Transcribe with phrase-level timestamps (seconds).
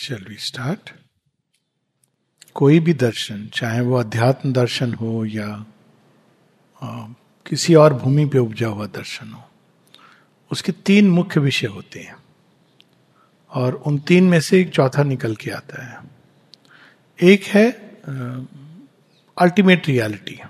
[0.00, 0.90] Shall we start
[2.54, 5.48] कोई भी दर्शन चाहे वो अध्यात्म दर्शन हो या
[6.82, 7.06] आ,
[7.46, 9.42] किसी और भूमि पे उपजा हुआ दर्शन हो
[10.52, 12.16] उसके तीन मुख्य विषय होते हैं।
[13.50, 16.00] और उन तीन में से एक चौथा निकल के आता है।
[17.22, 17.70] एक है
[19.38, 20.40] अल्टीमेट रियलिटी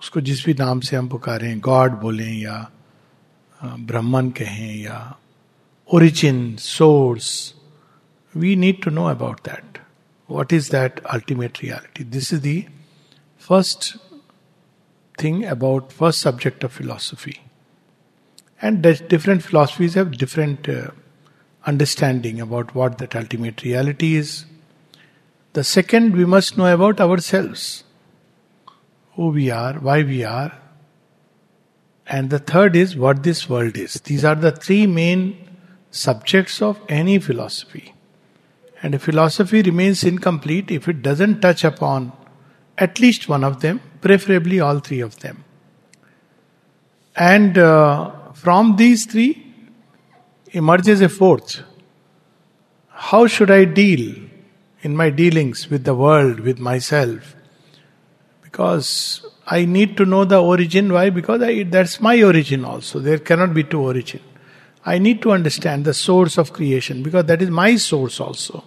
[0.00, 2.70] उसको जिस भी नाम से हम पुकारें गॉड बोलें या
[3.64, 5.18] ब्रह्मन कहें या
[5.94, 7.57] origin source
[8.38, 9.80] We need to know about that.
[10.26, 12.04] What is that ultimate reality?
[12.04, 12.66] This is the
[13.36, 13.96] first
[15.16, 17.40] thing about first subject of philosophy.
[18.62, 20.90] And different philosophies have different uh,
[21.66, 24.46] understanding about what that ultimate reality is.
[25.54, 27.84] The second, we must know about ourselves
[29.14, 30.56] who we are, why we are.
[32.06, 33.94] And the third is what this world is.
[33.94, 35.36] These are the three main
[35.90, 37.94] subjects of any philosophy.
[38.82, 42.12] And a philosophy remains incomplete if it doesn't touch upon
[42.76, 45.44] at least one of them, preferably all three of them.
[47.16, 49.48] And uh, from these three
[50.52, 51.62] emerges a fourth.
[52.88, 54.16] How should I deal
[54.82, 57.34] in my dealings with the world, with myself?
[58.42, 60.92] Because I need to know the origin.
[60.92, 61.10] Why?
[61.10, 62.98] Because I, that's my origin also.
[62.98, 64.20] There cannot be two origin.
[64.84, 68.64] I need to understand the source of creation because that is my source also.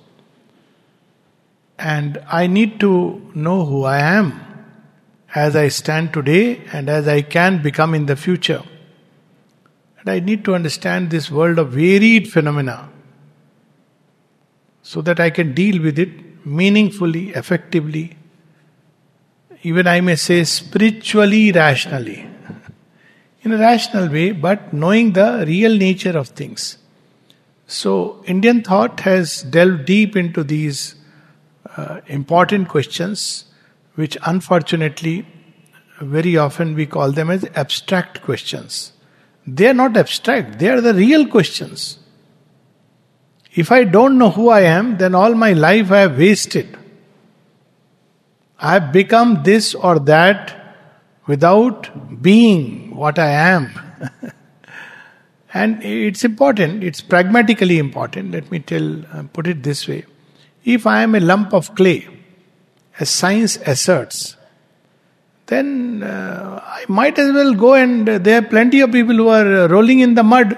[1.82, 4.40] And I need to know who I am
[5.34, 8.62] as I stand today and as I can become in the future.
[10.00, 12.90] And I need to understand this world of varied phenomena
[14.84, 18.16] so that I can deal with it meaningfully, effectively,
[19.64, 22.28] even I may say spiritually, rationally
[23.42, 26.78] in a rational way, but knowing the real nature of things.
[27.66, 30.96] So, Indian thought has delved deep into these
[31.78, 33.46] uh, important questions,
[33.96, 35.26] which unfortunately,
[36.02, 38.94] very often we call them as abstract questions.
[39.46, 42.00] They are not abstract, they are the real questions.
[43.54, 46.78] If I don't know who I am, then all my life I have wasted.
[48.60, 50.56] I have become this or that
[51.28, 53.72] without being what I am.
[55.54, 58.32] and it's important, it's pragmatically important.
[58.32, 60.06] Let me tell, uh, put it this way.
[60.64, 62.08] If I am a lump of clay,
[63.00, 64.38] as science asserts,
[65.48, 69.28] then uh, I might as well go and uh, there are plenty of people who
[69.28, 70.56] are uh, rolling in the mud.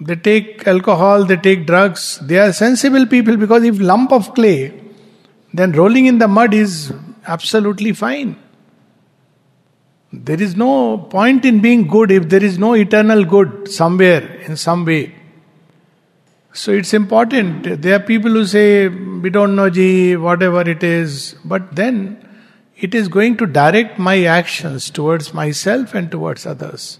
[0.00, 2.18] They take alcohol, they take drugs.
[2.22, 4.80] They are sensible people because if lump of clay,
[5.52, 6.92] then rolling in the mud is
[7.26, 8.36] absolutely fine.
[10.12, 14.56] There is no point in being good if there is no eternal good somewhere, in
[14.56, 15.14] some way.
[16.52, 17.82] So it's important.
[17.82, 22.26] There are people who say, we don't know Ji, whatever it is, but then
[22.76, 26.98] it is going to direct my actions towards myself and towards others.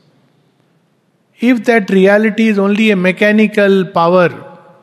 [1.40, 4.28] If that reality is only a mechanical power,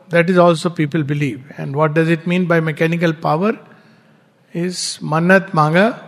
[0.10, 1.44] that is also people believe.
[1.58, 3.58] And what does it mean by mechanical power?
[4.54, 6.04] Is mannat manga,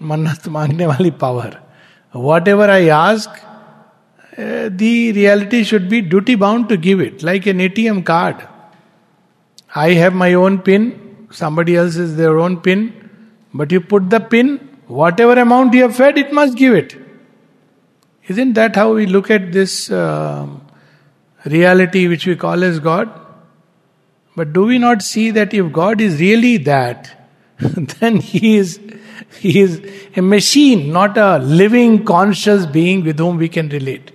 [0.00, 1.60] mannat mangne wali power.
[2.12, 3.30] Whatever I ask,
[4.36, 8.48] uh, the reality should be duty bound to give it, like an ATM card.
[9.74, 12.92] I have my own PIN, somebody else has their own PIN,
[13.52, 14.58] but you put the PIN,
[14.88, 16.96] whatever amount you have fed, it must give it.
[18.26, 20.48] Isn't that how we look at this uh,
[21.44, 23.08] reality which we call as God?
[24.34, 27.28] But do we not see that if God is really that,
[27.60, 28.80] then He is
[29.38, 29.80] He is
[30.16, 34.10] a machine, not a living conscious being with whom we can relate.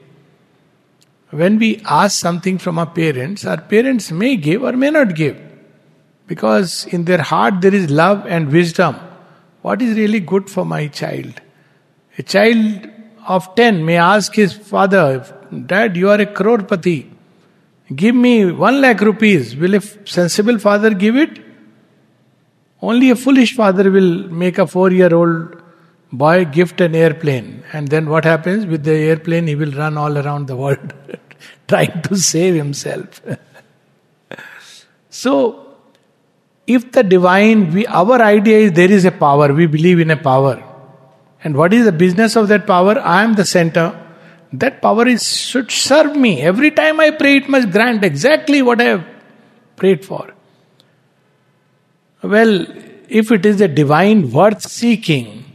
[1.31, 5.39] When we ask something from our parents, our parents may give or may not give.
[6.25, 8.95] Because in their heart there is love and wisdom.
[9.61, 11.41] What is really good for my child?
[12.17, 12.89] A child
[13.27, 15.23] of 10 may ask his father,
[15.65, 17.07] Dad, you are a crorepati.
[17.95, 19.55] Give me one lakh rupees.
[19.55, 21.39] Will a sensible father give it?
[22.81, 25.61] Only a foolish father will make a four year old
[26.11, 27.63] boy gift an airplane.
[27.73, 29.47] And then what happens with the airplane?
[29.47, 30.93] He will run all around the world
[31.67, 33.21] trying to save himself.
[35.09, 35.75] so,
[36.67, 40.17] if the divine, we, our idea is there is a power, we believe in a
[40.17, 40.63] power.
[41.43, 42.99] And what is the business of that power?
[42.99, 44.05] I am the center.
[44.51, 46.41] That power is should serve me.
[46.41, 49.05] Every time I pray, it must grant exactly what I have
[49.75, 50.33] prayed for.
[52.21, 52.65] Well,
[53.07, 55.48] if it is a divine worth seeking,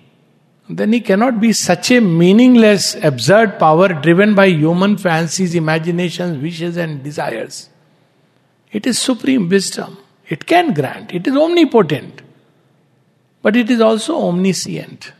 [0.68, 6.76] then he cannot be such a meaningless, absurd power driven by human fancies, imaginations, wishes,
[6.76, 7.68] and desires.
[8.72, 9.98] It is supreme wisdom.
[10.28, 11.12] It can grant.
[11.12, 12.22] It is omnipotent.
[13.42, 15.12] But it is also omniscient.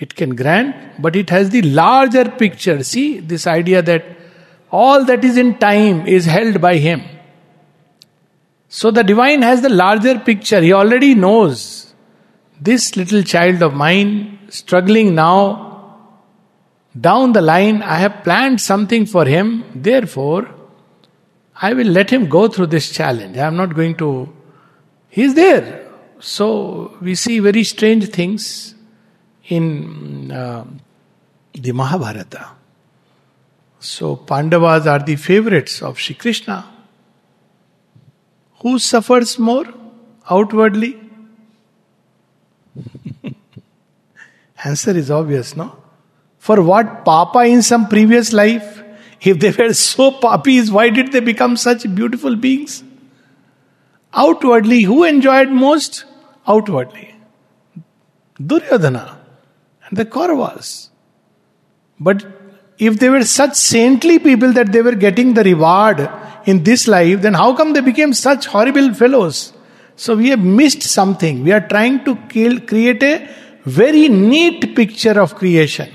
[0.00, 2.82] It can grant, but it has the larger picture.
[2.82, 4.04] See, this idea that
[4.70, 7.02] all that is in time is held by Him.
[8.68, 10.60] So the divine has the larger picture.
[10.60, 11.87] He already knows
[12.60, 15.66] this little child of mine struggling now.
[16.98, 19.64] Down the line, I have planned something for him.
[19.74, 20.48] Therefore,
[21.60, 23.36] I will let him go through this challenge.
[23.36, 24.32] I am not going to.
[25.08, 25.86] He is there.
[26.20, 28.74] So we see very strange things
[29.48, 30.64] in uh,
[31.52, 32.50] the Mahabharata.
[33.80, 36.66] So Pandavas are the favorites of Shri Krishna.
[38.60, 39.66] Who suffers more
[40.28, 41.07] outwardly?
[44.64, 45.76] Answer is obvious, no?
[46.38, 48.82] For what papa in some previous life?
[49.20, 52.82] If they were so papis, why did they become such beautiful beings?
[54.12, 56.04] Outwardly, who enjoyed most?
[56.46, 57.14] Outwardly.
[58.40, 59.18] Duryodhana
[59.86, 60.90] and the Kauravas.
[61.98, 62.24] But
[62.78, 66.08] if they were such saintly people that they were getting the reward
[66.46, 69.52] in this life, then how come they became such horrible fellows?
[69.98, 71.42] So we have missed something.
[71.42, 73.28] We are trying to kill, create a
[73.64, 75.92] very neat picture of creation.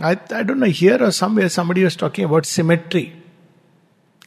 [0.00, 3.12] I, I don't know, here or somewhere somebody was talking about symmetry.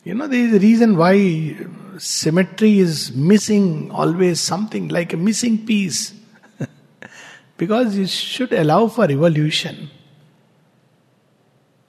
[0.04, 1.58] You know, there is a reason why
[1.98, 6.14] symmetry is missing always something like a missing piece.
[7.58, 9.90] because it should allow for evolution.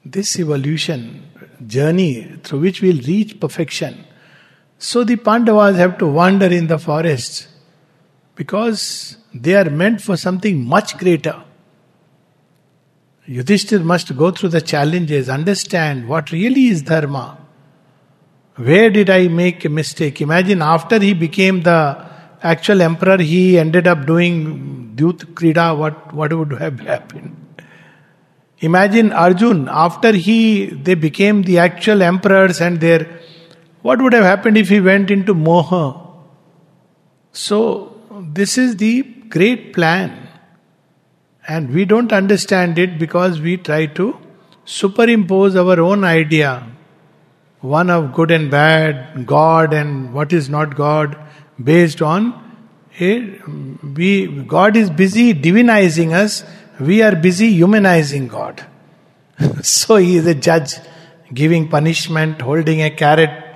[0.02, 1.30] This evolution
[1.66, 4.06] journey through which we'll reach perfection.
[4.78, 7.48] So the Pandavas have to wander in the forest
[8.36, 11.42] because they are meant for something much greater.
[13.28, 17.38] Yudhishthir must go through the challenges, understand what really is dharma.
[18.54, 20.20] Where did I make a mistake?
[20.20, 22.06] Imagine after he became the
[22.42, 27.36] actual emperor, he ended up doing Dyut Krida, what, what would have happened?
[28.60, 33.17] Imagine Arjun, after he they became the actual emperors and their
[33.88, 35.82] what would have happened if he went into Moha?
[37.32, 37.58] So
[38.38, 39.02] this is the
[39.36, 40.28] great plan.
[41.46, 44.16] And we don't understand it because we try to
[44.64, 46.66] superimpose our own idea.
[47.60, 51.16] One of good and bad, God and what is not God,
[51.62, 52.44] based on
[53.00, 53.40] a,
[53.96, 56.44] we God is busy divinizing us
[56.80, 58.64] we are busy humanizing God.
[59.62, 60.74] so he is a judge
[61.32, 63.47] giving punishment, holding a carrot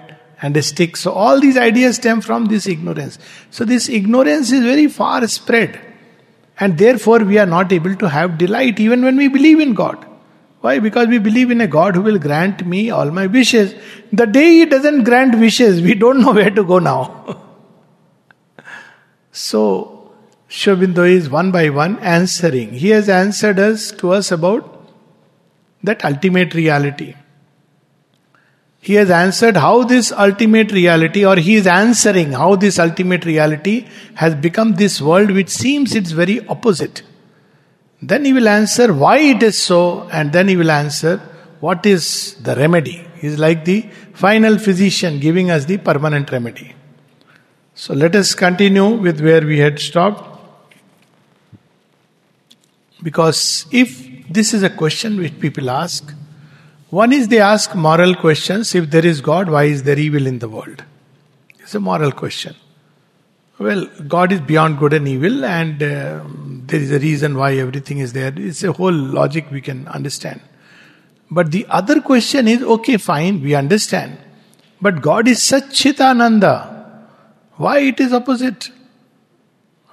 [0.42, 0.96] and a stick.
[0.96, 3.18] So all these ideas stem from this ignorance.
[3.50, 5.80] So this ignorance is very far spread.
[6.58, 10.04] And therefore we are not able to have delight even when we believe in God.
[10.60, 10.78] Why?
[10.78, 13.74] Because we believe in a God who will grant me all my wishes.
[14.12, 17.44] The day He doesn't grant wishes, we don't know where to go now.
[19.32, 20.12] so,
[20.46, 22.74] Sri Aurobindo is one by one answering.
[22.74, 24.68] He has answered us to us about
[25.82, 27.14] that ultimate reality.
[28.84, 33.86] He has answered how this ultimate reality, or he is answering how this ultimate reality
[34.14, 37.02] has become this world which seems its very opposite.
[38.02, 41.18] Then he will answer why it is so, and then he will answer
[41.60, 43.06] what is the remedy.
[43.20, 43.82] He is like the
[44.14, 46.74] final physician giving us the permanent remedy.
[47.76, 50.28] So let us continue with where we had stopped.
[53.00, 56.12] Because if this is a question which people ask,
[56.92, 58.74] one is they ask moral questions.
[58.74, 60.84] If there is God, why is there evil in the world?
[61.58, 62.54] It's a moral question.
[63.58, 66.20] Well, God is beyond good and evil, and uh,
[66.66, 68.30] there is a reason why everything is there.
[68.36, 70.42] It's a whole logic we can understand.
[71.30, 74.18] But the other question is okay, fine, we understand.
[74.82, 76.98] But God is Satchitananda.
[77.56, 78.70] Why it is opposite?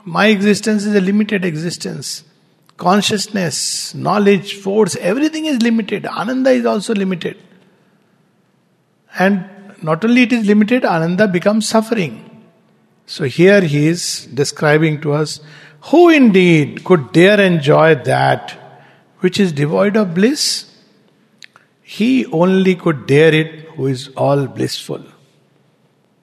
[0.03, 2.25] My existence is a limited existence
[2.79, 6.05] consciousness, knowledge, force, everything is limited.
[6.05, 7.37] Ananda is also limited.
[9.17, 9.47] And
[9.83, 12.25] not only it is limited, Ananda becomes suffering.
[13.05, 15.39] So here he is describing to us
[15.91, 18.57] who indeed could dare enjoy that
[19.19, 20.65] which is devoid of bliss?
[21.81, 25.03] He only could dare it who is all blissful.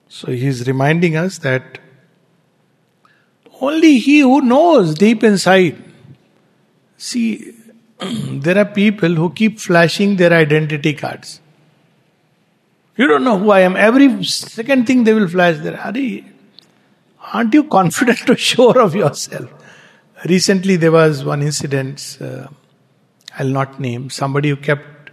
[0.07, 1.79] So he is reminding us that
[3.59, 5.83] only he who knows deep inside
[6.97, 7.53] See,
[7.99, 11.39] there are people who keep flashing their identity cards.
[12.95, 13.75] You don't know who I am.
[13.75, 15.79] Every second thing they will flash there.
[17.33, 19.49] Aren't you confident to sure of yourself?
[20.25, 22.47] Recently, there was one incident, uh,
[23.37, 25.11] I'll not name, somebody who kept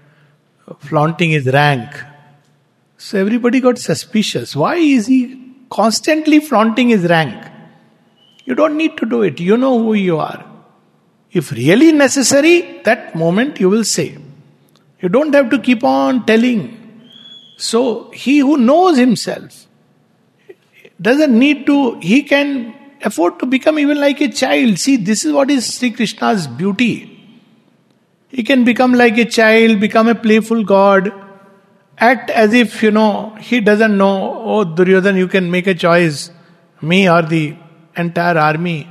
[0.79, 1.91] flaunting his rank.
[2.97, 4.57] So everybody got suspicious.
[4.57, 5.38] Why is he
[5.69, 7.50] constantly flaunting his rank?
[8.47, 9.41] You don't need to do it.
[9.41, 10.53] You know who you are.
[11.35, 14.17] If really necessary, that moment you will say.
[15.00, 16.81] You don't have to keep on telling.
[17.59, 19.67] So he who knows himself
[21.00, 24.79] doesn't need to, he can afford to become even like a child.
[24.79, 27.11] See, this is what is Sri Krishna's beauty.
[28.29, 31.12] He can become like a child, become a playful god,
[31.99, 36.31] act as if, you know, he doesn't know, oh, Duryodhan, you can make a choice,
[36.81, 37.57] me or the
[37.97, 38.88] entire army.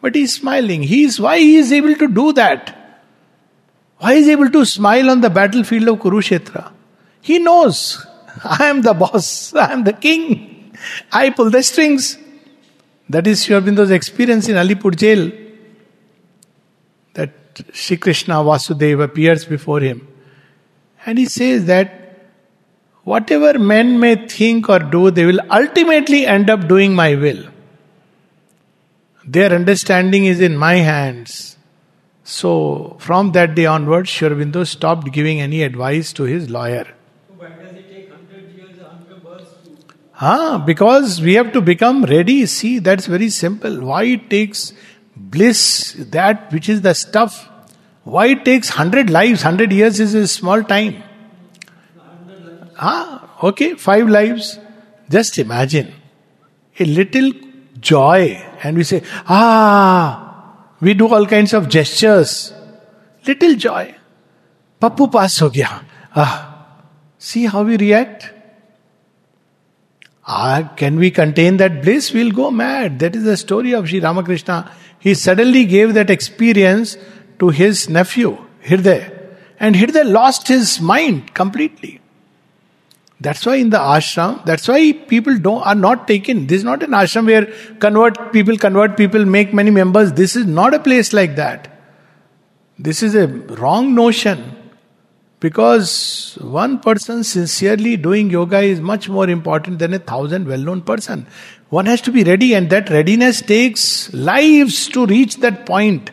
[0.00, 0.82] But he's smiling.
[0.82, 2.74] He's why he is able to do that.
[3.98, 6.72] Why is he able to smile on the battlefield of Kurukshetra?
[7.20, 8.06] He knows
[8.44, 10.72] I am the boss, I am the king.
[11.12, 12.16] I pull the strings.
[13.08, 13.56] That is Sri
[13.92, 15.32] experience in Alipore jail.
[17.14, 17.32] That
[17.72, 20.06] Sri Krishna Vasudeva appears before him.
[21.06, 22.28] And he says that
[23.02, 27.44] whatever men may think or do, they will ultimately end up doing my will.
[29.30, 31.56] Their understanding is in my hands.
[32.24, 36.86] So, from that day onwards, Sri stopped giving any advice to his lawyer.
[40.20, 42.46] Ah, because we have to become ready.
[42.46, 43.80] See, that's very simple.
[43.80, 44.72] Why it takes
[45.14, 47.48] bliss, that which is the stuff.
[48.04, 51.02] Why it takes hundred lives, hundred years is a small time.
[52.78, 54.58] Ah, okay, five lives.
[55.10, 55.92] Just imagine
[56.78, 57.30] a little
[57.80, 62.52] joy, and we say, ah, we do all kinds of gestures.
[63.26, 63.94] Little joy.
[64.80, 65.84] Pappu pass ho gaya.
[66.14, 66.66] Ah,
[67.18, 68.32] see how we react.
[70.26, 72.12] Ah, can we contain that bliss?
[72.12, 72.98] We'll go mad.
[72.98, 74.70] That is the story of Sri Ramakrishna.
[74.98, 76.96] He suddenly gave that experience
[77.38, 79.14] to his nephew, Hirday.
[79.58, 82.00] And Hirday lost his mind completely.
[83.20, 86.46] That's why in the ashram, that's why people don't are not taken.
[86.46, 87.46] This is not an ashram where
[87.80, 90.12] convert people, convert people, make many members.
[90.12, 91.68] This is not a place like that.
[92.78, 94.54] This is a wrong notion.
[95.40, 100.82] Because one person sincerely doing yoga is much more important than a thousand well known
[100.82, 101.26] person.
[101.70, 106.10] One has to be ready, and that readiness takes lives to reach that point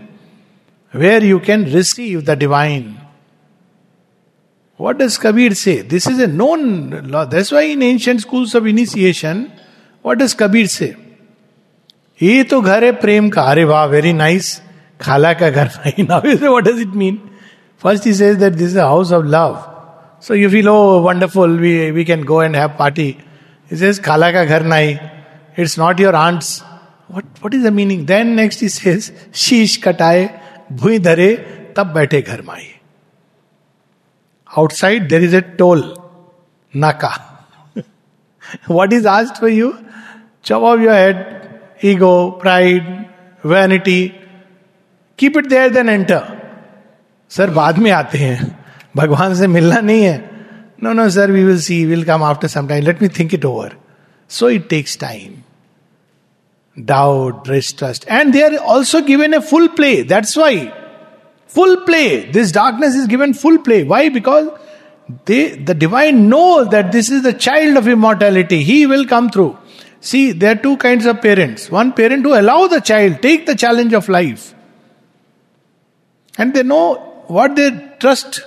[0.91, 3.04] where you can receive the divine.
[4.79, 5.81] What does Kabir say?
[5.81, 7.25] This is a known law.
[7.25, 9.51] That's why in ancient schools of initiation,
[10.05, 10.95] what does Kabir say?
[12.19, 14.49] ये तो घर है प्रेम का अरे वाह very nice
[15.01, 17.19] खाला का घर नहीं now what does it mean
[17.81, 19.57] first he says that this is house of love
[20.27, 20.77] so you feel oh
[21.07, 23.07] wonderful we we can go and have party
[23.71, 24.95] is is खाला का घर नहीं
[25.59, 26.61] it's not your aunt's
[27.11, 29.11] what what is the meaning then next he says
[29.45, 30.29] शीश कटाए
[30.73, 31.31] भूई धरे
[31.77, 32.74] तब बैठे घर माई
[34.56, 35.82] Outside there is a toll,
[36.74, 37.12] naka.
[38.66, 39.68] what is asked for you?
[40.42, 43.08] Chop off your head, ego, pride,
[43.44, 44.14] vanity.
[45.16, 46.22] Keep it there, then enter.
[47.30, 48.46] Sir बाद में आते हैं
[48.96, 50.16] भगवान से मिलना नहीं है
[50.82, 53.44] no no sir we will see will come after some time let me think it
[53.44, 53.76] over
[54.38, 55.36] so it takes time
[56.76, 58.06] doubt, distrust.
[58.08, 60.02] And they are also given a full play.
[60.02, 60.72] That's why.
[61.47, 62.31] Full play.
[62.31, 63.83] This darkness is given full play.
[63.83, 64.09] Why?
[64.09, 64.49] Because
[65.25, 68.63] they, the divine knows that this is the child of immortality.
[68.63, 69.57] He will come through.
[70.01, 71.69] See, there are two kinds of parents.
[71.69, 74.53] One parent who allow the child, take the challenge of life.
[76.37, 76.95] And they know
[77.27, 78.41] what they trust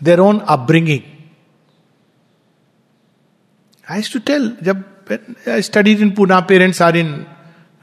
[0.00, 1.04] their own upbringing.
[3.88, 4.56] I used to tell,
[5.46, 7.26] I studied in Pune, parents are in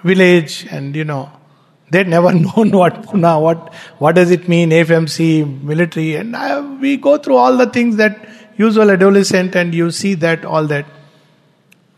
[0.03, 1.31] village and you know,
[1.90, 6.96] they'd never known what Pune, what, what does it mean, FMC, military, and I, we
[6.96, 10.86] go through all the things that usual adolescent and you see that, all that.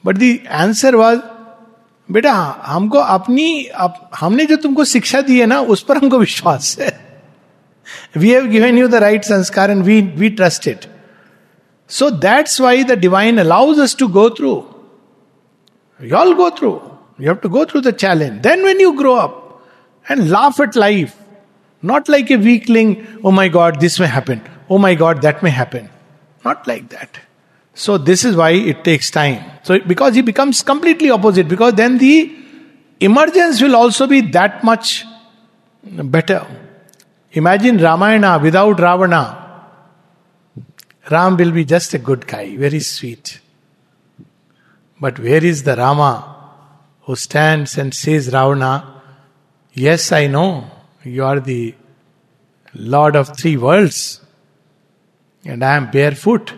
[0.05, 1.23] But the answer was,
[2.11, 2.33] बेटा
[2.67, 6.91] हमको अपनी up, हमने जो तुमको शिक्षा दी है ना उस पर हमको विश्वास है
[8.15, 10.87] we have given you the right sanskar and we, we trust it.
[11.87, 14.69] So that's why the divine allows us to go through.
[16.01, 16.99] We all go through.
[17.19, 18.43] You have to go through the challenge.
[18.43, 19.36] Then when you grow up
[20.10, 21.16] and laugh at life,
[21.82, 24.42] not like a weakling, oh my god, this may happen.
[24.70, 25.90] Oh my god, that may happen.
[26.44, 27.20] Not like that.
[27.74, 29.44] So this is why it takes time.
[29.64, 32.36] So because he becomes completely opposite, because then the
[33.00, 35.06] emergence will also be that much
[35.84, 36.48] better.
[37.34, 39.44] Imagine Ramayana without Ravana.
[41.12, 43.40] Ram will be just a good guy, very sweet.
[45.00, 46.36] But where is the Rama
[47.02, 48.97] who stands and says, Ravana,
[49.80, 50.66] Yes, I know
[51.04, 51.76] you are the
[52.74, 54.22] Lord of three worlds,
[55.46, 56.52] and I am barefoot,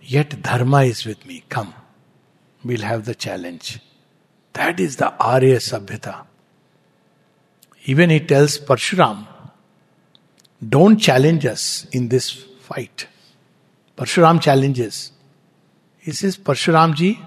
[0.00, 1.42] yet Dharma is with me.
[1.48, 1.74] Come,
[2.64, 3.80] we'll have the challenge.
[4.52, 6.24] That is the Arya Sabhyata.
[7.86, 9.26] Even he tells Parshuram,
[10.76, 13.08] don't challenge us in this fight.
[13.96, 15.10] Parshuram challenges.
[15.98, 17.18] He says, Parshuram ji,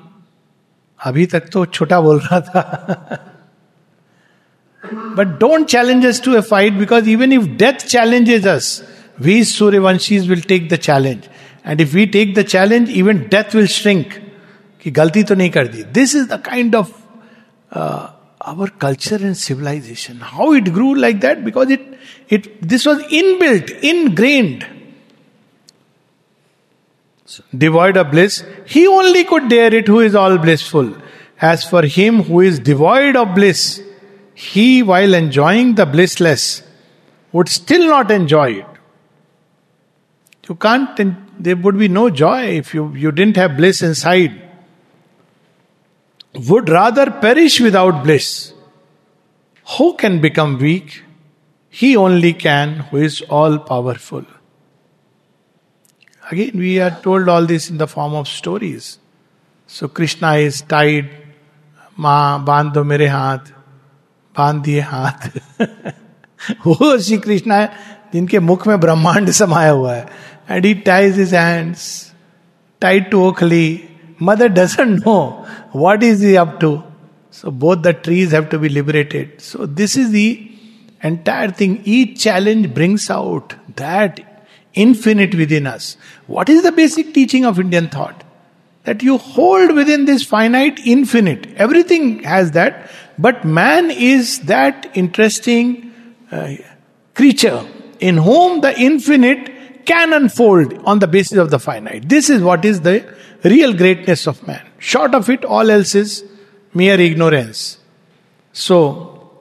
[1.06, 3.32] अभी तक तो छोटा बोल रहा था
[5.15, 8.83] but don't challenge us to a fight because even if death challenges us,
[9.19, 11.29] we Suryavanshis will take the challenge.
[11.65, 14.21] And if we take the challenge, even death will shrink.
[14.83, 16.93] कि गलती तो नहीं कर दी this is the kind of
[18.43, 20.17] our culture and civilization.
[20.19, 21.45] How it grew like that?
[21.45, 21.83] Because it,
[22.29, 24.67] it this was inbuilt, ingrained.
[27.57, 30.97] Devoid of bliss, he only could dare it who is all blissful.
[31.41, 33.83] As for him who is devoid of bliss,
[34.36, 36.62] he, while enjoying the blissless,
[37.32, 38.66] would still not enjoy it.
[40.48, 44.42] You can't, there would be no joy if you, you didn't have bliss inside.
[46.50, 48.54] Would rather perish without bliss.
[49.78, 51.04] Who can become weak?
[51.70, 54.26] He only can who is all powerful.
[56.30, 59.00] Again, we are told all this in the form of stories.
[59.66, 61.10] So Krishna is tied,
[61.96, 63.55] Ma, bando mere haath.
[64.38, 65.30] बाँध दिए हाथ।
[66.68, 67.72] वो श्री कृष्णा है
[68.14, 70.08] जिनके मुख में ब्रह्मांड समाया हुआ है।
[70.52, 72.14] And he ties his hands
[72.82, 73.84] tight to okhli
[74.22, 76.84] mother doesn't know what is he up to
[77.32, 80.30] so both the trees have to be liberated so this is the
[81.06, 84.20] entire thing each challenge brings out that
[84.76, 85.98] infinite within us.
[86.28, 88.24] What is the basic teaching of Indian thought?
[88.84, 91.48] That you hold within this finite infinite.
[91.58, 95.94] Everything has that, but man is that interesting
[96.32, 96.56] uh,
[97.14, 97.66] creature
[98.00, 102.10] in whom the infinite can unfold on the basis of the finite.
[102.10, 104.66] This is what is the real greatness of man.
[104.80, 106.26] Short of it, all else is
[106.74, 107.78] mere ignorance.
[108.52, 109.32] So,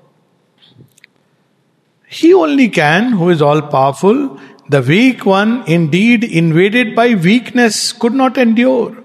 [2.06, 4.38] he only can who is all powerful.
[4.68, 8.96] The weak one, indeed invaded by weakness, could not endure,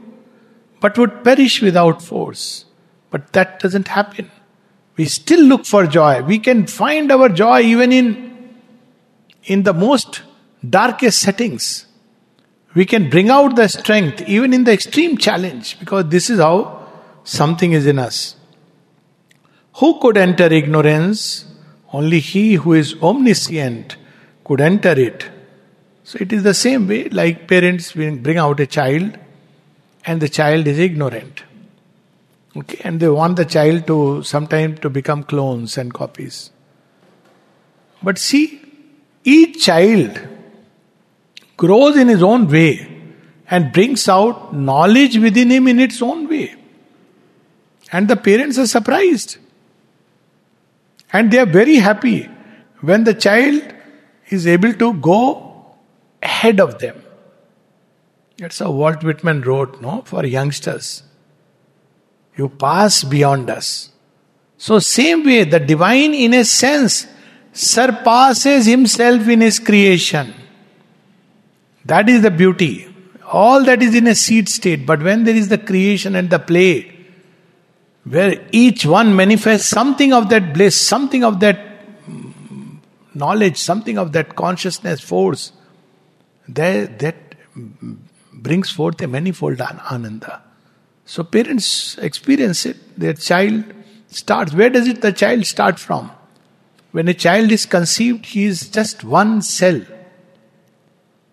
[0.79, 2.65] but would perish without force.
[3.09, 4.29] But that doesn't happen.
[4.99, 6.23] We still look for joy.
[6.23, 8.49] We can find our joy even in,
[9.45, 10.23] in the most
[10.69, 11.85] darkest settings.
[12.75, 16.85] We can bring out the strength even in the extreme challenge because this is how
[17.23, 18.35] something is in us.
[19.75, 21.45] Who could enter ignorance?
[21.93, 23.95] Only he who is omniscient
[24.43, 25.29] could enter it.
[26.03, 29.17] So it is the same way, like parents bring out a child
[30.05, 31.43] and the child is ignorant.
[32.55, 36.51] Okay, and they want the child to sometime to become clones and copies.
[38.01, 38.61] But see,
[39.23, 40.19] each child
[41.57, 42.87] grows in his own way
[43.49, 46.55] and brings out knowledge within him in its own way.
[47.91, 49.37] And the parents are surprised.
[51.11, 52.29] And they are very happy
[52.81, 53.61] when the child
[54.29, 55.75] is able to go
[56.21, 57.03] ahead of them.
[58.37, 61.03] That's how Walt Whitman wrote, no, for youngsters.
[62.39, 63.89] You pass beyond us.
[64.57, 67.05] So, same way, the divine, in a sense,
[67.51, 70.33] surpasses himself in his creation.
[71.83, 72.87] That is the beauty.
[73.25, 76.39] All that is in a seed state, but when there is the creation and the
[76.39, 76.95] play,
[78.05, 81.59] where each one manifests something of that bliss, something of that
[83.13, 85.51] knowledge, something of that consciousness force,
[86.47, 87.35] there, that
[88.31, 90.41] brings forth a manifold ananda.
[91.09, 92.77] So parents experience it.
[92.95, 93.63] Their child
[94.09, 94.53] starts.
[94.53, 96.11] Where does it the child start from?
[96.91, 99.81] When a child is conceived, he is just one cell.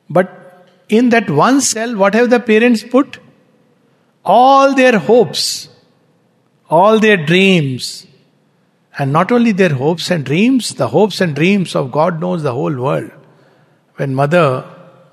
[0.08, 0.30] But
[0.88, 3.18] in that one cell, what have the parents put?
[4.24, 5.68] All their hopes,
[6.70, 8.06] all their dreams.
[8.98, 12.54] And not only their hopes and dreams, the hopes and dreams of God knows the
[12.54, 13.10] whole world.
[13.96, 14.64] When mother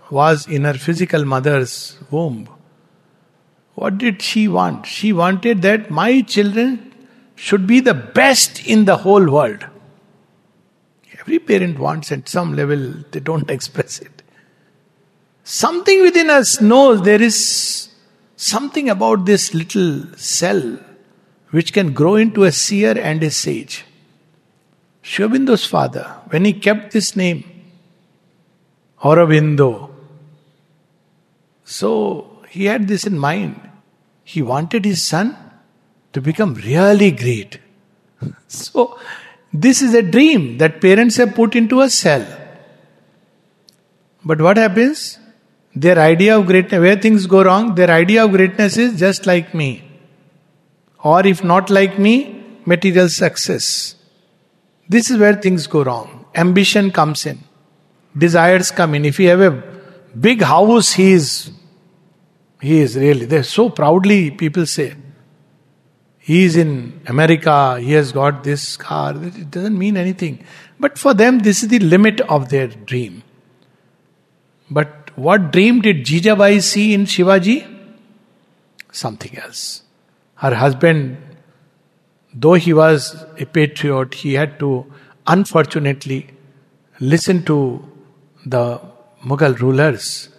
[0.09, 2.47] was in her physical mother's womb,
[3.75, 4.85] what did she want?
[4.85, 6.93] She wanted that my children
[7.35, 9.65] should be the best in the whole world.
[11.19, 14.21] Every parent wants at some level, they don't express it.
[15.43, 17.89] Something within us knows there is
[18.35, 20.79] something about this little cell
[21.49, 23.85] which can grow into a seer and a sage.
[25.01, 27.43] Sri Aurobindo's father, when he kept this name,
[29.01, 29.91] Aurobindo,
[31.65, 33.59] so he had this in mind.
[34.23, 35.35] He wanted his son
[36.13, 37.59] to become really great.
[38.47, 38.99] So,
[39.51, 42.25] this is a dream that parents have put into a cell.
[44.23, 45.17] But what happens?
[45.75, 49.55] Their idea of greatness, where things go wrong, their idea of greatness is just like
[49.55, 49.71] me.
[51.03, 52.13] Or if not like me,
[52.65, 53.95] material success.
[54.87, 56.25] This is where things go wrong.
[56.35, 57.39] Ambition comes in.
[58.15, 59.05] Desires come in.
[59.05, 59.63] If you have a
[60.29, 61.51] big house, he is
[62.63, 64.95] he is really they so proudly people say.
[66.17, 69.11] He is in America, he has got this car.
[69.21, 70.45] It doesn't mean anything.
[70.79, 73.23] But for them, this is the limit of their dream.
[74.71, 77.57] But what dream did Jijabai see in Shivaji?
[78.91, 79.83] Something else.
[80.35, 81.17] Her husband,
[82.33, 84.85] though he was a patriot, he had to
[85.27, 86.29] unfortunately
[87.01, 87.57] listen to
[88.45, 88.79] the
[89.25, 90.29] Mughal rulers.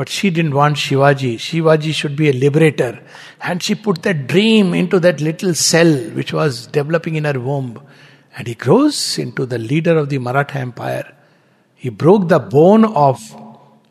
[0.00, 1.34] But she didn't want Shivaji.
[1.34, 3.02] Shivaji should be a liberator.
[3.42, 7.78] And she put that dream into that little cell which was developing in her womb.
[8.34, 11.14] And he grows into the leader of the Maratha Empire.
[11.74, 13.18] He broke the bone of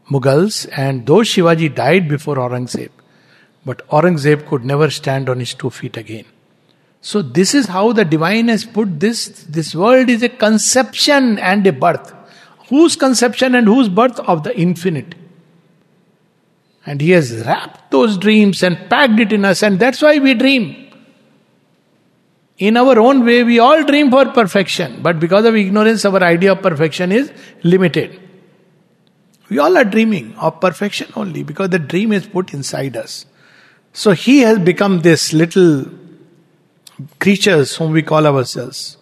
[0.10, 2.90] Mughals, and though Shivaji died before Aurangzeb,
[3.64, 6.26] but Aurangzeb could never stand on his two feet again.
[7.02, 9.28] So this is how the divine has put this.
[9.44, 12.12] This world is a conception and a birth.
[12.70, 14.20] Whose conception and whose birth?
[14.22, 15.14] Of the infinite.
[16.86, 20.34] And he has wrapped those dreams and packed it in us, and that's why we
[20.34, 20.88] dream.
[22.58, 26.54] In our own way, we all dream for perfection, but because of ignorance, our idea
[26.54, 27.32] of perfection is
[27.64, 28.20] limited.
[29.50, 33.26] We all are dreaming of perfection only because the dream is put inside us.
[33.94, 35.86] So he has become this little
[37.20, 38.98] creatures whom we call ourselves.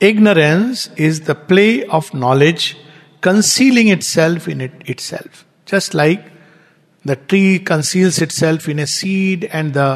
[0.00, 2.76] Ignorance is the play of knowledge
[3.26, 5.44] concealing itself in it itself.
[5.72, 6.22] Just like
[7.10, 9.90] the tree conceals itself in a seed and the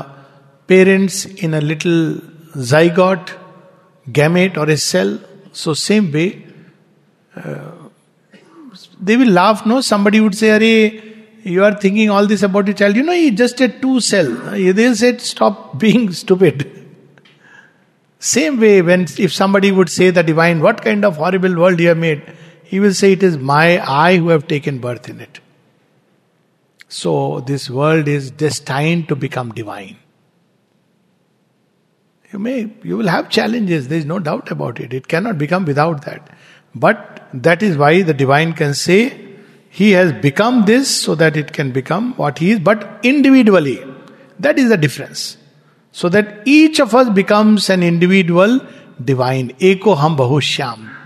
[0.72, 1.98] parents in a little
[2.70, 3.30] zygote,
[4.18, 5.12] gamete or a cell.
[5.52, 6.44] So same way,
[7.36, 7.70] uh,
[9.00, 9.80] they will laugh, no?
[9.80, 10.66] Somebody would say, Are
[11.52, 12.96] you are thinking all this about your child.
[12.96, 14.30] You know, he just a two cell.
[14.80, 16.68] They'll say, Stop being stupid.
[18.18, 21.88] Same way, when if somebody would say the divine, what kind of horrible world you
[21.88, 22.22] have made,
[22.70, 25.40] he will say, It is my I who have taken birth in it.
[26.88, 29.96] So this world is destined to become divine.
[32.32, 34.92] You may, you will have challenges, there is no doubt about it.
[34.92, 36.30] It cannot become without that.
[36.72, 39.18] But that is why the divine can say,
[39.68, 43.82] He has become this so that it can become what He is, but individually.
[44.38, 45.36] That is the difference.
[45.90, 48.60] So that each of us becomes an individual
[49.04, 49.54] divine.
[49.58, 50.99] Eko ham bahushyam.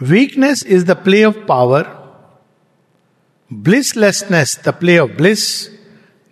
[0.00, 1.92] Weakness is the play of power.
[3.50, 5.70] Blisslessness, the play of bliss,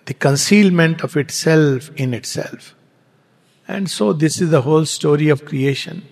[0.04, 2.74] the concealment of itself in itself.
[3.66, 6.06] And so, this is the whole story of creation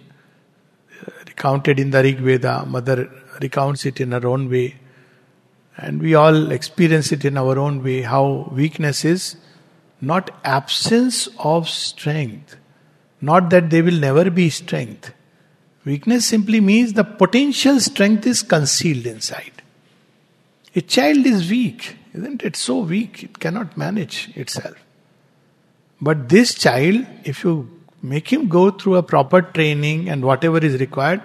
[1.07, 2.65] uh, recounted in the Rig Veda.
[2.67, 3.11] Mother
[3.43, 4.77] recounts it in her own way.
[5.77, 9.37] And we all experience it in our own way how weakness is
[10.01, 12.57] not absence of strength,
[13.21, 15.13] not that there will never be strength.
[15.85, 19.63] Weakness simply means the potential strength is concealed inside.
[20.77, 22.57] A child is weak, isn't it?
[22.57, 24.77] So weak, it cannot manage itself.
[26.01, 27.69] But this child, if you
[28.03, 31.23] make him go through a proper training and whatever is required,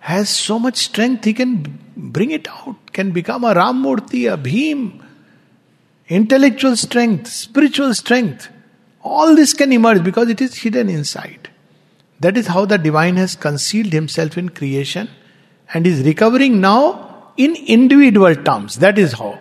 [0.00, 5.04] has so much strength, he can bring it out, can become a Ramurti, a Bhim.
[6.08, 8.48] Intellectual strength, spiritual strength,
[9.02, 11.49] all this can emerge because it is hidden inside.
[12.20, 15.08] That is how the divine has concealed himself in creation
[15.72, 18.76] and is recovering now in individual terms.
[18.76, 19.38] That is how.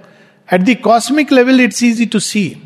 [0.49, 2.61] At the cosmic level, it's easy to see.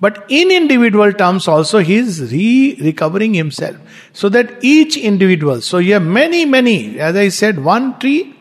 [0.00, 3.76] But in individual terms also, he is re recovering himself.
[4.12, 8.34] So that each individual, so you have many, many, as I said, one tree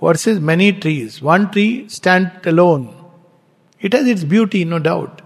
[0.00, 1.20] versus many trees.
[1.20, 2.94] One tree stand alone.
[3.80, 5.22] It has its beauty, no doubt.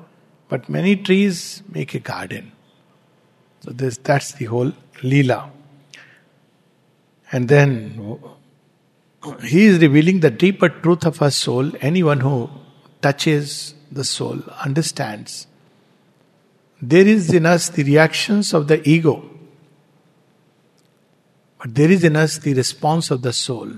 [0.49, 2.53] But many trees make a garden.
[3.61, 5.51] So this, that's the whole Leela.
[7.33, 8.21] And then
[9.43, 11.71] he is revealing the deeper truth of our soul.
[11.81, 12.51] Anyone who
[13.03, 15.47] touches the soul understands
[16.81, 19.25] there is in us the reactions of the ego,
[21.59, 23.71] but there is in us the response of the soul.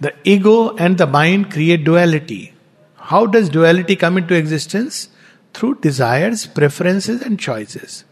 [0.00, 2.54] The ego and the mind create duality.
[2.96, 5.08] How does duality come into existence?
[5.54, 8.04] Through desires, preferences, and choices.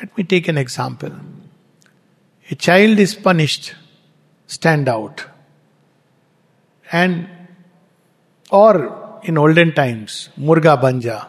[0.00, 1.12] Let me take an example.
[2.50, 3.74] A child is punished,
[4.46, 5.26] stand out.
[6.90, 7.28] And,
[8.50, 11.26] or in olden times, Murga Banja,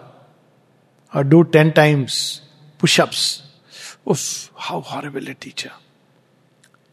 [1.13, 2.41] or do 10 times
[2.77, 3.43] push ups.
[4.10, 5.73] Oof, how horrible a teacher.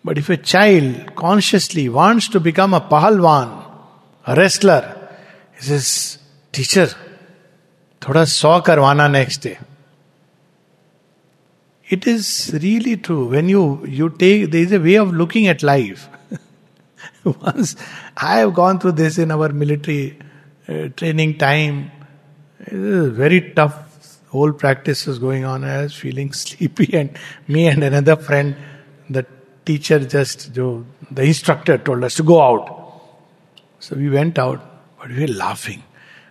[0.03, 3.65] But if a child consciously wants to become a pahalwan,
[4.27, 5.09] a wrestler,
[5.57, 6.19] he says,
[6.51, 6.89] Teacher,
[8.01, 9.59] thoda saw karwana next day.
[11.89, 13.29] It is really true.
[13.29, 16.09] When you, you take, there is a way of looking at life.
[17.25, 17.77] Once
[18.17, 20.19] I have gone through this in our military
[20.69, 21.91] uh, training time.
[22.61, 23.85] It is very tough.
[24.29, 25.65] Whole practice was going on.
[25.65, 28.55] I was feeling sleepy, and me and another friend,
[29.09, 29.25] the
[29.65, 30.85] teacher just, the
[31.17, 33.01] instructor told us to go out.
[33.81, 34.61] So we went out,
[34.99, 35.83] but we were laughing.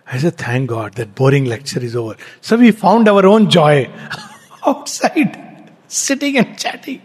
[0.06, 2.16] I said, Thank God that boring lecture is over.
[2.40, 3.90] So we found our own joy
[4.66, 5.47] outside,
[5.88, 7.02] sitting and chatting.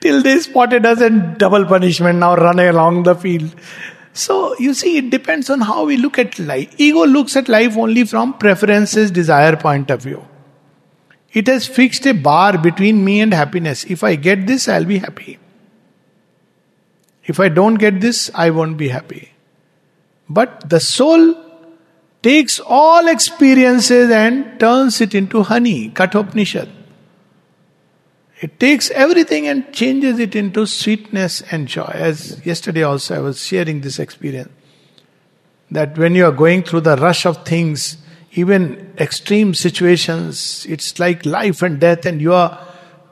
[0.00, 3.54] Till they spotted us and double punishment, now running along the field.
[4.12, 6.74] So you see, it depends on how we look at life.
[6.78, 10.24] Ego looks at life only from preferences, desire point of view.
[11.32, 13.84] It has fixed a bar between me and happiness.
[13.84, 15.38] If I get this, I'll be happy.
[17.24, 19.32] If I don't get this, I won't be happy.
[20.28, 21.36] But the soul
[22.22, 26.68] takes all experiences and turns it into honey, Kathopanishad.
[28.40, 31.90] It takes everything and changes it into sweetness and joy.
[31.92, 34.50] As yesterday also I was sharing this experience.
[35.70, 37.98] That when you are going through the rush of things,
[38.32, 42.58] even extreme situations, it's like life and death, and you are,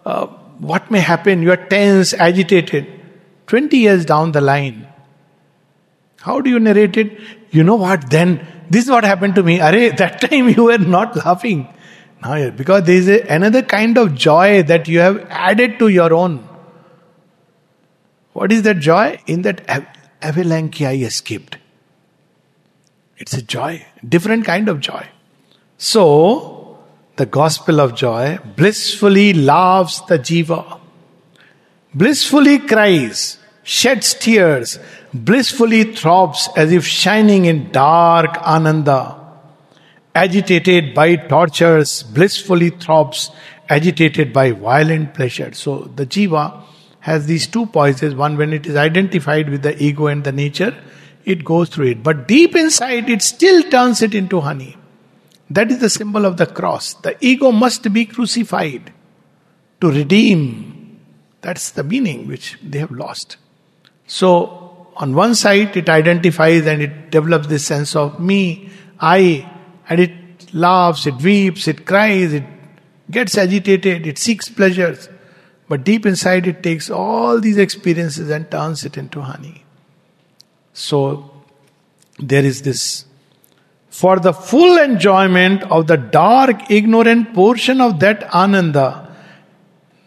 [0.07, 0.27] uh,
[0.59, 1.43] what may happen?
[1.43, 2.87] You are tense, agitated.
[3.47, 4.89] 20 years down the line,
[6.21, 7.19] how do you narrate it?
[7.51, 8.11] You know what?
[8.11, 9.59] Then this is what happened to me.
[9.61, 11.69] That time you were not laughing.
[12.23, 16.13] Now, because there is a, another kind of joy that you have added to your
[16.13, 16.49] own.
[18.33, 19.21] What is that joy?
[19.27, 19.63] In that
[20.21, 21.59] avalanche I escaped.
[23.17, 25.07] It's a joy, different kind of joy.
[25.77, 26.79] So,
[27.17, 30.81] the gospel of joy blissfully laughs the jiva,
[31.95, 34.79] blissfully cries, sheds tears,
[35.13, 39.18] blissfully throbs as if shining in dark ananda
[40.19, 43.31] agitated by tortures, blissfully throbs,
[43.69, 45.53] agitated by violent pleasure.
[45.53, 46.65] So the jiva
[47.01, 48.15] has these two poises.
[48.15, 50.75] One, when it is identified with the ego and the nature,
[51.25, 52.03] it goes through it.
[52.03, 54.77] But deep inside, it still turns it into honey.
[55.51, 56.95] That is the symbol of the cross.
[56.95, 58.93] The ego must be crucified
[59.81, 60.99] to redeem.
[61.41, 63.37] That's the meaning which they have lost.
[64.07, 69.49] So, on one side, it identifies and it develops this sense of me, I,
[69.89, 72.45] and it laughs, it weeps, it cries, it
[73.11, 75.09] gets agitated, it seeks pleasures.
[75.69, 79.65] But deep inside, it takes all these experiences and turns it into honey.
[80.73, 81.31] So,
[82.19, 83.05] there is this.
[83.91, 89.15] For the full enjoyment of the dark, ignorant portion of that ananda,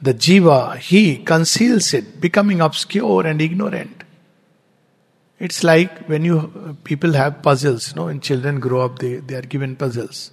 [0.01, 4.00] the jiva, he conceals it, becoming obscure and ignorant.
[5.41, 9.34] It's like when you people have puzzles, you know, When children grow up, they, they
[9.34, 10.30] are given puzzles.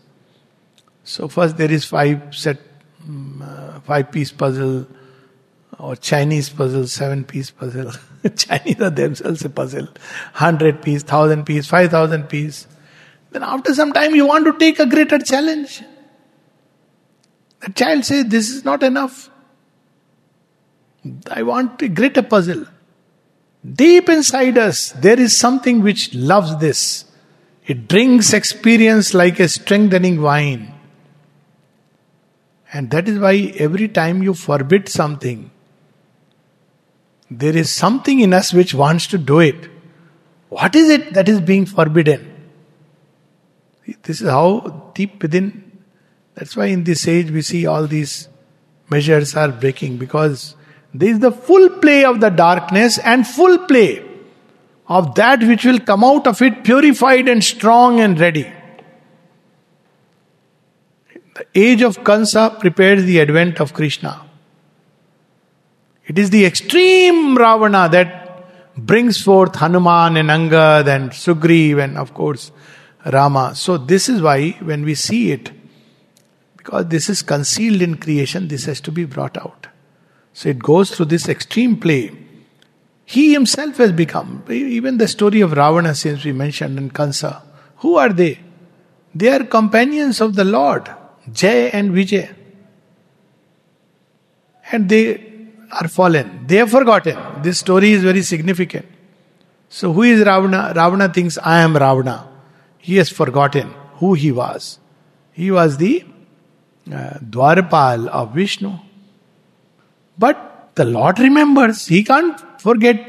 [1.02, 2.58] So first there is five set,
[3.02, 4.86] um, five piece puzzle,
[5.78, 7.92] or Chinese puzzle, seven piece puzzle.
[8.36, 9.88] Chinese are themselves a puzzle.
[10.34, 12.66] Hundred piece, thousand piece, five thousand piece.
[13.30, 15.82] Then after some time you want to take a greater challenge.
[17.60, 19.30] The child says, This is not enough.
[21.30, 22.66] I want a greater puzzle.
[23.66, 27.04] Deep inside us, there is something which loves this.
[27.66, 30.74] It drinks experience like a strengthening wine.
[32.72, 35.50] And that is why every time you forbid something,
[37.30, 39.68] there is something in us which wants to do it.
[40.48, 42.34] What is it that is being forbidden?
[44.02, 45.78] This is how deep within.
[46.34, 48.28] That's why in this age we see all these
[48.88, 50.54] measures are breaking because
[50.94, 54.04] there is the full play of the darkness and full play
[54.88, 58.50] of that which will come out of it purified and strong and ready.
[61.34, 64.24] The age of Kansa prepares the advent of Krishna.
[66.06, 72.14] It is the extreme Ravana that brings forth Hanuman and Angad and Sugriv and of
[72.14, 72.50] course
[73.04, 73.54] Rama.
[73.54, 75.52] So this is why when we see it,
[76.56, 79.66] because this is concealed in creation, this has to be brought out.
[80.38, 82.12] So it goes through this extreme play.
[83.04, 87.42] He himself has become, even the story of Ravana, since we mentioned, in Kansa.
[87.78, 88.38] Who are they?
[89.12, 90.88] They are companions of the Lord,
[91.32, 92.32] Jay and Vijay.
[94.70, 95.20] And they
[95.72, 96.46] are fallen.
[96.46, 97.18] They have forgotten.
[97.42, 98.86] This story is very significant.
[99.68, 100.72] So, who is Ravana?
[100.76, 102.28] Ravana thinks, I am Ravana.
[102.78, 104.78] He has forgotten who he was.
[105.32, 106.04] He was the
[106.92, 108.78] uh, Dwarpal of Vishnu.
[110.18, 111.88] But The Lord remembers.
[111.88, 113.04] He can't forget.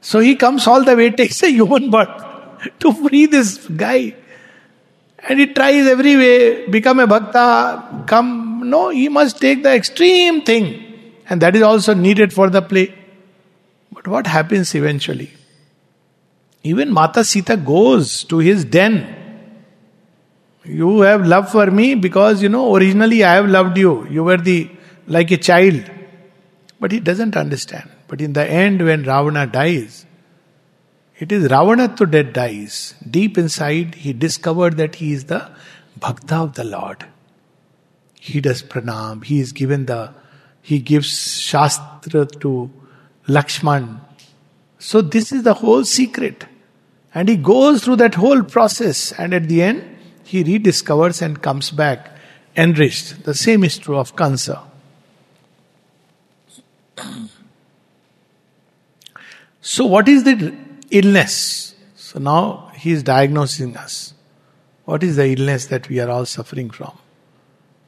[0.00, 2.24] So he comes all the way, takes a human birth
[2.80, 4.14] to free this guy.
[5.28, 8.70] And he tries every way, become a bhakta, come.
[8.70, 10.66] No, he must take the extreme thing.
[11.28, 12.94] And that is also needed for the play.
[13.92, 15.32] But what happens eventually?
[16.62, 18.94] Even Mata Sita goes to his den.
[20.64, 24.08] You have love for me because you know originally I have loved you.
[24.08, 24.70] You were the
[25.06, 25.90] like a child.
[26.78, 27.90] But he doesn't understand.
[28.08, 30.06] But in the end, when Ravana dies,
[31.18, 32.94] it is Ravanatva that dies.
[33.08, 35.50] Deep inside, he discovered that he is the
[35.98, 37.06] Bhakta of the Lord.
[38.20, 39.24] He does pranam.
[39.24, 40.12] He is given the,
[40.60, 42.70] he gives Shastra to
[43.26, 44.00] Lakshman.
[44.78, 46.44] So this is the whole secret.
[47.14, 49.12] And he goes through that whole process.
[49.12, 52.10] And at the end, he rediscovers and comes back
[52.56, 53.24] enriched.
[53.24, 54.62] The same is true of Kansa.
[59.68, 60.54] So, what is the
[60.92, 61.74] illness?
[61.96, 64.14] So, now he is diagnosing us.
[64.84, 66.96] What is the illness that we are all suffering from?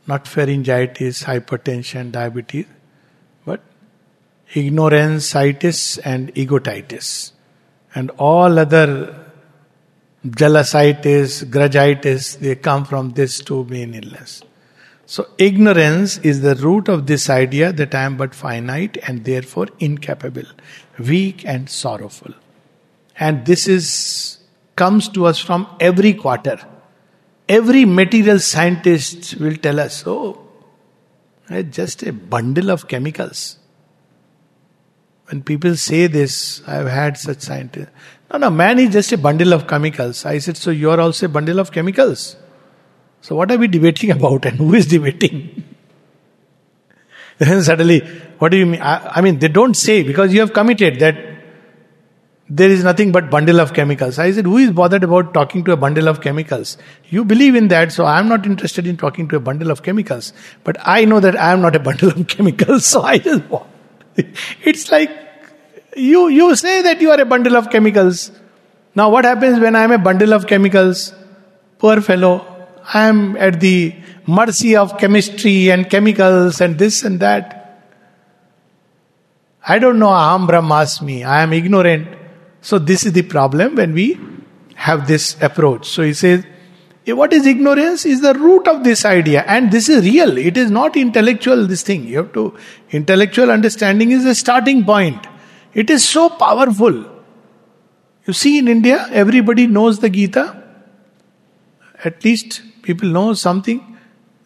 [0.09, 2.67] Not pharyngitis, hypertension, diabetes,
[3.45, 3.61] but
[4.55, 7.31] ignorance, itis, and egotitis.
[7.95, 9.15] And all other
[10.27, 14.43] jealousitis, grudgeitis, they come from these two main illness.
[15.11, 19.69] So, ignorance is the root of this idea that I am but finite and therefore
[19.79, 20.45] incapable,
[20.99, 22.35] weak and sorrowful.
[23.19, 24.39] And this is
[24.77, 26.59] comes to us from every quarter.
[27.49, 30.47] Every material scientist will tell us, oh,
[31.71, 33.57] just a bundle of chemicals.
[35.31, 37.89] When people say this, I've had such scientists.
[38.31, 40.27] No, no, man is just a bundle of chemicals.
[40.27, 42.37] I said, so you're also a bundle of chemicals.
[43.21, 45.65] So, what are we debating about and who is debating?
[47.39, 48.01] then suddenly,
[48.39, 48.81] what do you mean?
[48.83, 51.17] I, I, mean, they don't say because you have committed that
[52.51, 54.19] there is nothing but bundle of chemicals.
[54.19, 56.79] I said, who is bothered about talking to a bundle of chemicals?
[57.11, 59.83] You believe in that, so I am not interested in talking to a bundle of
[59.83, 60.33] chemicals.
[60.65, 63.43] But I know that I am not a bundle of chemicals, so I just
[64.63, 65.11] It's like
[65.97, 68.33] you you say that you are a bundle of chemicals.
[68.95, 71.13] Now, what happens when I am a bundle of chemicals?
[71.79, 72.48] Poor fellow,
[72.93, 73.95] I am at the
[74.27, 77.55] mercy of chemistry and chemicals and this and that.
[79.67, 81.27] I don't know Aham Brahmasmi.
[81.27, 82.09] I am ignorant.
[82.63, 84.19] So this is the problem when we
[84.75, 85.87] have this approach.
[85.87, 86.47] So he says,
[87.07, 90.57] eh, what is ignorance is the root of this idea and this is real it
[90.57, 92.55] is not intellectual this thing you have to
[92.91, 95.27] intellectual understanding is a starting point
[95.75, 96.97] it is so powerful
[98.27, 100.45] you see in india everybody knows the gita
[102.05, 103.81] at least people know something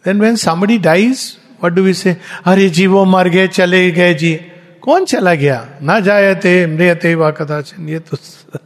[0.04, 1.30] then when somebody dies
[1.64, 4.34] what do we say अरे जी, वो मर गए, चले गए जी।
[4.82, 5.58] कौन चला गया?
[5.82, 8.16] ना जायते मृत वा कदाचन, ये तो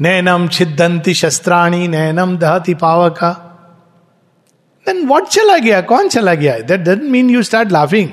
[0.00, 3.30] नैनम छिदंती शस्त्राणी, नैनम दहति पावका।
[4.86, 5.80] देन वॉट चला गया?
[5.80, 6.58] कौन चला गया?
[6.58, 8.08] That doesn't mean you start laughing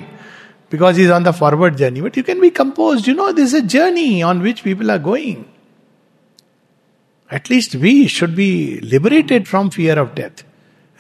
[0.72, 3.60] because is on the forward journey but you can be compose you know this a
[3.76, 5.44] journey on which people are going
[7.30, 10.44] at least we should be liberated from fear of death.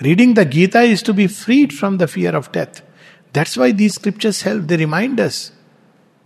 [0.01, 2.81] Reading the Gita is to be freed from the fear of death.
[3.33, 4.67] That's why these scriptures help.
[4.67, 5.51] They remind us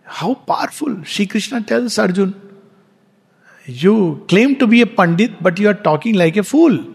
[0.04, 1.04] how powerful.
[1.04, 2.36] Sri Krishna tells Arjun,
[3.66, 6.86] You claim to be a Pandit, but you are talking like a fool.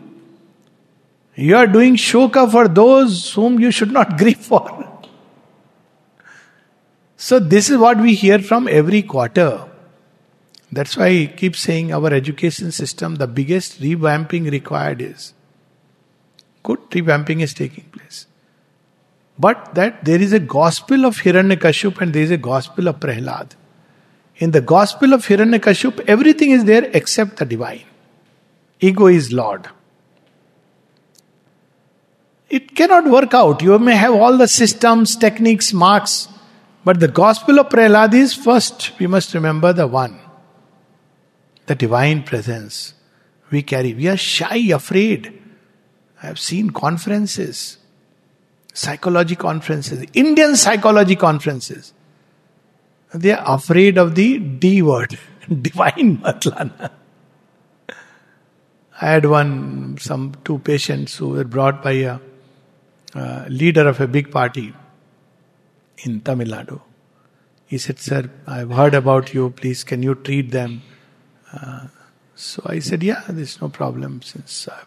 [1.34, 4.82] You are doing shoka for those whom you should not grieve for.
[7.16, 9.64] So, this is what we hear from every quarter.
[10.76, 15.32] That's why I keep saying our education system, the biggest revamping required is.
[16.62, 18.26] Good revamping is taking place.
[19.38, 23.52] But that there is a gospel of Hiranyakashipu and there is a gospel of Prahlad.
[24.36, 27.84] In the gospel of Hiranyakashipu, everything is there except the divine.
[28.78, 29.70] Ego is Lord.
[32.50, 33.62] It cannot work out.
[33.62, 36.28] You may have all the systems, techniques, marks,
[36.84, 38.92] but the gospel of Prahlad is first.
[38.98, 40.20] We must remember the one
[41.66, 42.94] the divine presence
[43.50, 43.94] we carry.
[43.94, 45.42] We are shy, afraid.
[46.22, 47.78] I have seen conferences,
[48.72, 51.92] psychology conferences, Indian psychology conferences.
[53.14, 55.18] They are afraid of the D word,
[55.62, 56.90] divine matlana.
[59.00, 62.18] I had one, some two patients who were brought by a
[63.48, 64.74] leader of a big party
[65.98, 66.80] in Tamil Nadu.
[67.66, 69.50] He said, Sir, I've heard about you.
[69.50, 70.82] Please, can you treat them?
[72.36, 74.68] So I said, Yeah, there's no problem since.
[74.68, 74.84] Uh,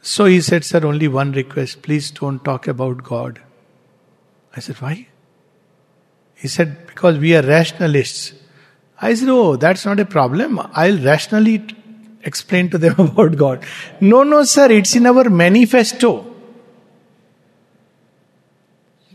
[0.00, 3.40] so he said, Sir, only one request please don't talk about God.
[4.56, 5.08] I said, Why?
[6.36, 8.32] He said, Because we are rationalists.
[9.00, 10.60] I said, Oh, that's not a problem.
[10.72, 11.64] I'll rationally
[12.22, 13.64] explain to them about God.
[14.00, 16.36] No, no, sir, it's in our manifesto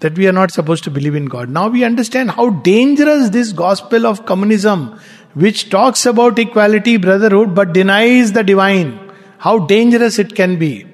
[0.03, 1.49] that we are not supposed to believe in God.
[1.49, 4.99] Now we understand how dangerous this gospel of communism,
[5.33, 10.85] which talks about equality, brotherhood, but denies the divine, how dangerous it can be.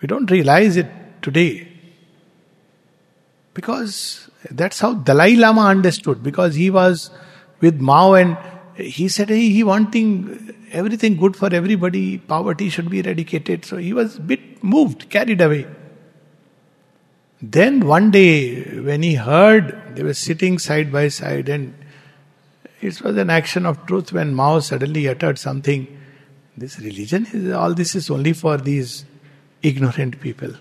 [0.00, 0.90] We don't realize it
[1.22, 1.68] today.
[3.54, 7.10] Because that's how Dalai Lama understood, because he was
[7.60, 8.36] with Mao and
[8.74, 13.64] he said hey, he wanting everything good for everybody, poverty should be eradicated.
[13.64, 15.66] So he was a bit moved, carried away.
[17.42, 21.74] Then one day, when he heard, they were sitting side by side, and
[22.82, 25.86] it was an action of truth when Mao suddenly uttered something.
[26.56, 29.04] This religion is all this is only for these
[29.62, 30.52] ignorant people.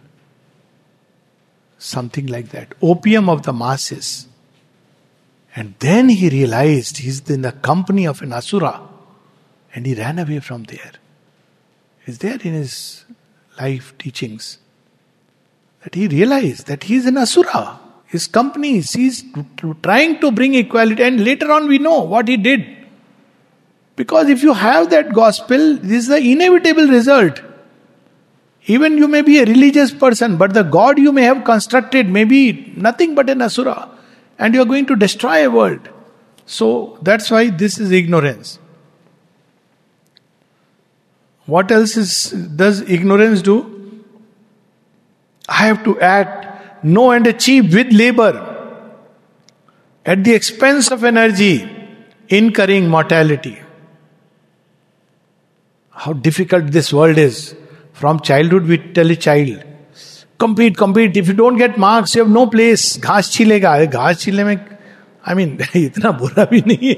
[1.79, 2.75] Something like that.
[2.81, 4.27] Opium of the masses.
[5.55, 8.79] And then he realized he's in the company of an asura.
[9.73, 10.91] And he ran away from there.
[12.05, 13.03] It's there in his
[13.59, 14.59] life teachings
[15.83, 17.80] that he realized that he is an asura.
[18.11, 19.23] His company, he's
[19.81, 22.65] trying to bring equality, and later on we know what he did.
[23.95, 27.41] Because if you have that gospel, this is the inevitable result.
[28.65, 32.25] Even you may be a religious person, but the God you may have constructed may
[32.25, 33.89] be nothing but an asura,
[34.37, 35.87] and you are going to destroy a world.
[36.45, 38.59] So that's why this is ignorance.
[41.45, 44.03] What else is, does ignorance do?
[45.47, 46.47] I have to act,
[46.82, 48.32] know, and achieve with labor
[50.06, 51.68] at the expense of energy,
[52.28, 53.58] incurring mortality.
[55.90, 57.54] How difficult this world is.
[57.92, 59.64] From childhood, we tell a child,
[60.38, 61.16] compete, compete.
[61.16, 62.98] If you don't get marks, you have no place.
[63.00, 64.56] घास छीलेगा घास छीलने में
[65.28, 66.96] I mean इतना बुरा भी नहीं है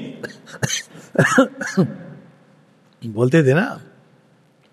[3.03, 3.65] बोलते थे ना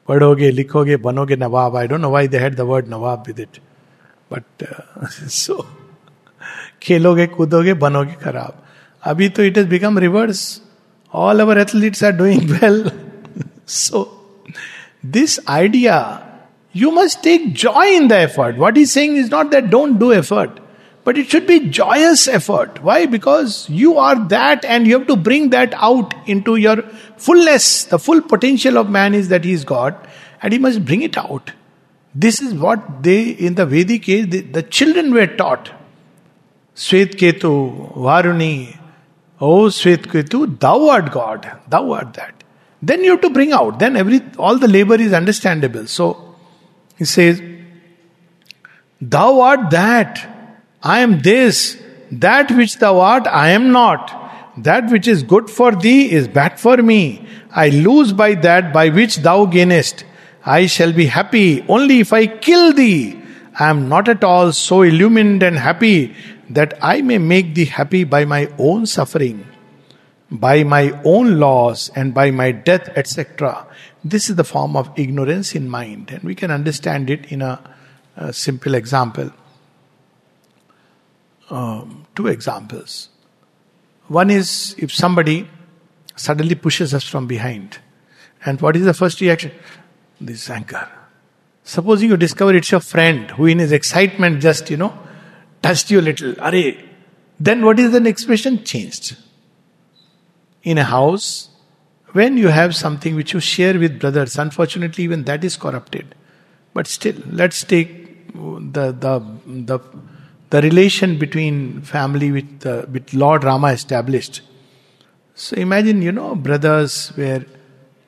[0.09, 3.59] पढ़ोगे लिखोगे बनोगे नवाब I don't know why they had the word nawab with it
[4.32, 4.66] but
[5.30, 5.66] so
[6.84, 8.62] खेलोगे, कूदोगे, बनोगे खराब।
[9.04, 10.62] अभी तो it is become reverse
[11.14, 12.92] all our athletes are doing well
[13.68, 14.04] so
[15.06, 16.00] this idea
[16.76, 20.12] you must take joy in the effort what is saying is not that don't do
[20.12, 20.60] effort
[21.06, 25.16] but it should be joyous effort why because you are that and you have to
[25.22, 26.84] bring that out into your
[27.20, 29.94] fullness the full potential of man is that he is God
[30.44, 31.50] and you must bring it out
[32.14, 35.72] this is what they, in the Vedic age, the, the children were taught.
[36.76, 38.78] Svet Ketu, Varuni,
[39.40, 42.44] Oh Svet Ketu, thou art God, thou art that.
[42.82, 45.88] Then you have to bring out, then every all the labor is understandable.
[45.88, 46.36] So
[46.98, 47.42] he says,
[49.00, 51.82] Thou art that, I am this,
[52.12, 54.18] that which thou art, I am not.
[54.58, 57.28] That which is good for thee is bad for me.
[57.52, 60.04] I lose by that by which thou gainest.
[60.46, 63.22] I shall be happy only if I kill thee.
[63.60, 66.16] I am not at all so illumined and happy
[66.50, 69.46] that I may make thee happy by my own suffering,
[70.30, 73.68] by my own loss, and by my death, etc.
[74.04, 77.62] This is the form of ignorance in mind, and we can understand it in a,
[78.16, 79.32] a simple example.
[81.50, 83.10] Um, two examples.
[84.08, 85.48] One is if somebody
[86.16, 87.78] suddenly pushes us from behind,
[88.46, 89.52] and what is the first reaction?
[90.26, 90.88] This anger.
[91.64, 94.98] Supposing you discover it's your friend who, in his excitement, just you know,
[95.62, 96.36] touched you a little.
[96.42, 96.54] Are
[97.40, 98.64] then what is the expression?
[98.64, 99.18] Changed.
[100.64, 101.50] In a house,
[102.12, 106.14] when you have something which you share with brothers, unfortunately, even that is corrupted.
[106.74, 109.80] But still, let's take the the the,
[110.50, 114.42] the relation between family with uh, with Lord Rama established.
[115.34, 117.46] So imagine, you know, brothers where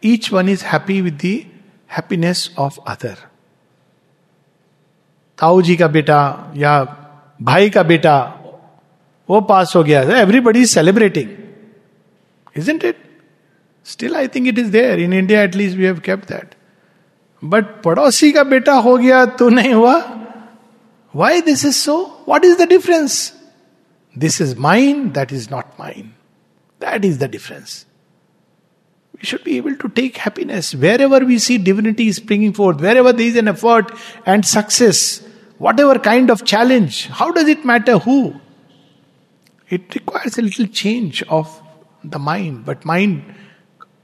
[0.02, 1.48] each one is happy with the
[1.97, 3.17] happiness of other
[5.39, 6.21] ताऊ जी का बेटा
[6.57, 6.73] या
[7.41, 8.17] भाई का बेटा
[9.29, 11.29] वो पास हो गया everybody is celebrating
[12.57, 12.95] is it
[13.87, 16.55] still I think it is there in India at least we have kept that
[17.43, 19.97] but पड़ोसी का बेटा हो गया तो नहीं हुआ
[21.15, 21.97] why this is so
[22.29, 23.21] what is the difference
[24.17, 26.11] this is mind that is not mind
[26.81, 27.85] that is the difference
[29.24, 33.26] we should be able to take happiness wherever we see divinity springing forth, wherever there
[33.26, 33.90] is an effort
[34.26, 35.26] and success,
[35.60, 37.08] whatever kind of challenge.
[37.08, 38.42] How does it matter who?
[39.70, 41.62] It requires a little change of
[42.04, 43.24] the mind, but mind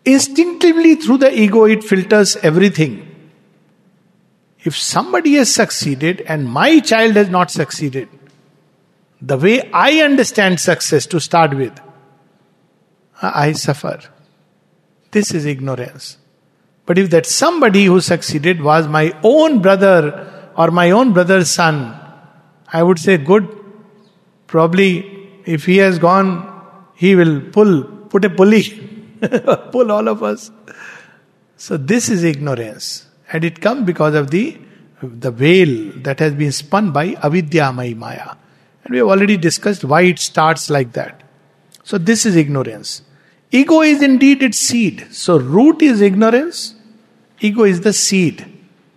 [0.05, 3.05] instinctively through the ego it filters everything.
[4.63, 8.07] If somebody has succeeded and my child has not succeeded,
[9.21, 11.77] the way I understand success to start with,
[13.21, 13.99] I suffer.
[15.11, 16.17] This is ignorance.
[16.85, 21.95] But if that somebody who succeeded was my own brother or my own brother's son,
[22.71, 23.47] I would say, good.
[24.47, 26.29] Probably, if he has gone,
[26.95, 28.63] he will pull, put a pulley,
[29.71, 30.51] pull all of us.
[31.57, 33.07] So, this is ignorance.
[33.31, 34.57] And it comes because of the,
[35.01, 38.35] the veil that has been spun by avidya maya.
[38.83, 41.21] And we have already discussed why it starts like that.
[41.83, 43.03] So, this is ignorance.
[43.51, 45.07] Ego is indeed its seed.
[45.11, 46.75] So, root is ignorance,
[47.39, 48.45] ego is the seed.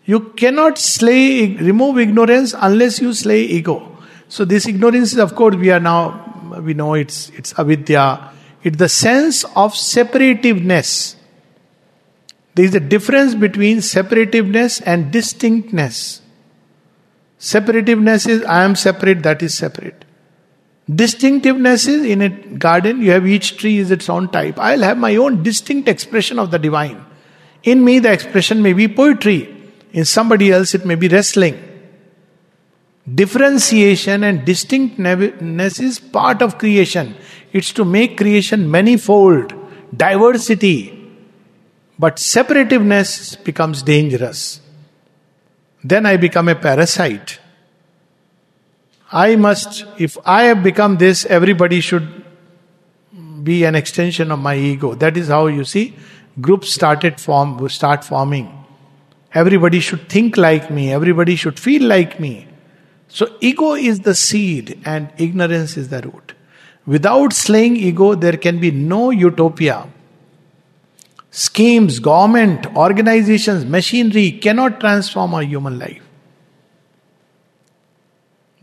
[0.04, 3.96] You cannot slay, remove ignorance unless you slay ego.
[4.28, 8.30] So, this ignorance is, of course, we are now, we know it's, it's avidya.
[8.62, 11.16] It's the sense of separativeness.
[12.54, 16.20] There is a difference between separativeness and distinctness.
[17.38, 20.01] Separativeness is I am separate, that is separate.
[20.90, 24.58] Distinctiveness is in a garden, you have each tree is its own type.
[24.58, 27.04] I'll have my own distinct expression of the divine.
[27.62, 29.54] In me, the expression may be poetry.
[29.92, 31.68] In somebody else, it may be wrestling.
[33.12, 37.14] Differentiation and distinctness is part of creation.
[37.52, 39.52] It's to make creation manifold,
[39.96, 40.98] diversity.
[41.98, 44.60] But separativeness becomes dangerous.
[45.84, 47.38] Then I become a parasite.
[49.12, 52.24] I must, if I have become this, everybody should
[53.42, 54.94] be an extension of my ego.
[54.94, 55.94] That is how you see
[56.40, 58.64] groups started form start forming.
[59.34, 62.46] Everybody should think like me, everybody should feel like me.
[63.08, 66.32] So ego is the seed and ignorance is the root.
[66.86, 69.86] Without slaying ego, there can be no utopia.
[71.30, 76.02] Schemes, government, organizations, machinery cannot transform our human life.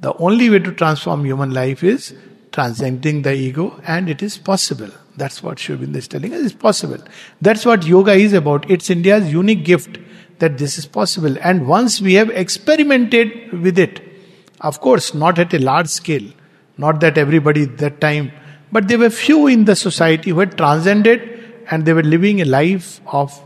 [0.01, 2.15] The only way to transform human life is
[2.51, 4.89] transcending the ego, and it is possible.
[5.17, 6.41] That's what Sri is telling us.
[6.41, 6.97] It's possible.
[7.41, 8.69] That's what yoga is about.
[8.71, 9.99] It's India's unique gift
[10.39, 11.37] that this is possible.
[11.41, 14.01] And once we have experimented with it,
[14.61, 16.23] of course, not at a large scale,
[16.77, 18.31] not that everybody that time,
[18.71, 22.45] but there were few in the society who had transcended and they were living a
[22.45, 23.43] life of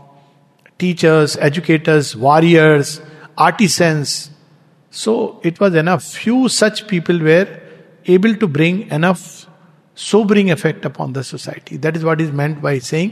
[0.78, 3.00] teachers, educators, warriors,
[3.36, 4.30] artisans.
[4.93, 6.03] So it was enough.
[6.03, 7.47] Few such people were
[8.05, 9.47] able to bring enough
[9.95, 11.77] sobering effect upon the society.
[11.77, 13.11] That is what is meant by saying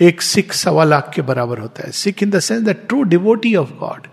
[0.00, 3.54] एक सिख सवा लाख के बराबर होता है Sikh in the sense the true devotee
[3.56, 4.06] of God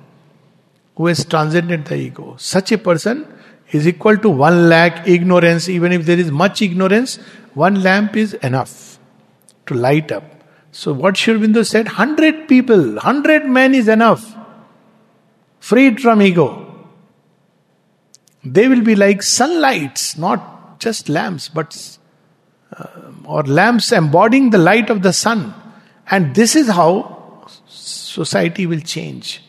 [0.96, 2.36] who has transcended the ego.
[2.38, 3.26] Such a person
[3.72, 5.68] is equal to one lakh ignorance.
[5.68, 7.16] Even if there is much ignorance,
[7.54, 9.00] one lamp is enough
[9.66, 10.24] to light up.
[10.72, 14.36] So what Sri Aurobindo said, hundred people, hundred men is enough.
[15.60, 16.67] Freed from ego.
[18.45, 21.99] they will be like sunlights, not just lamps, but
[22.77, 22.87] uh,
[23.25, 25.55] or lamps embodying the light of the sun.
[26.11, 29.43] And this is how society will change.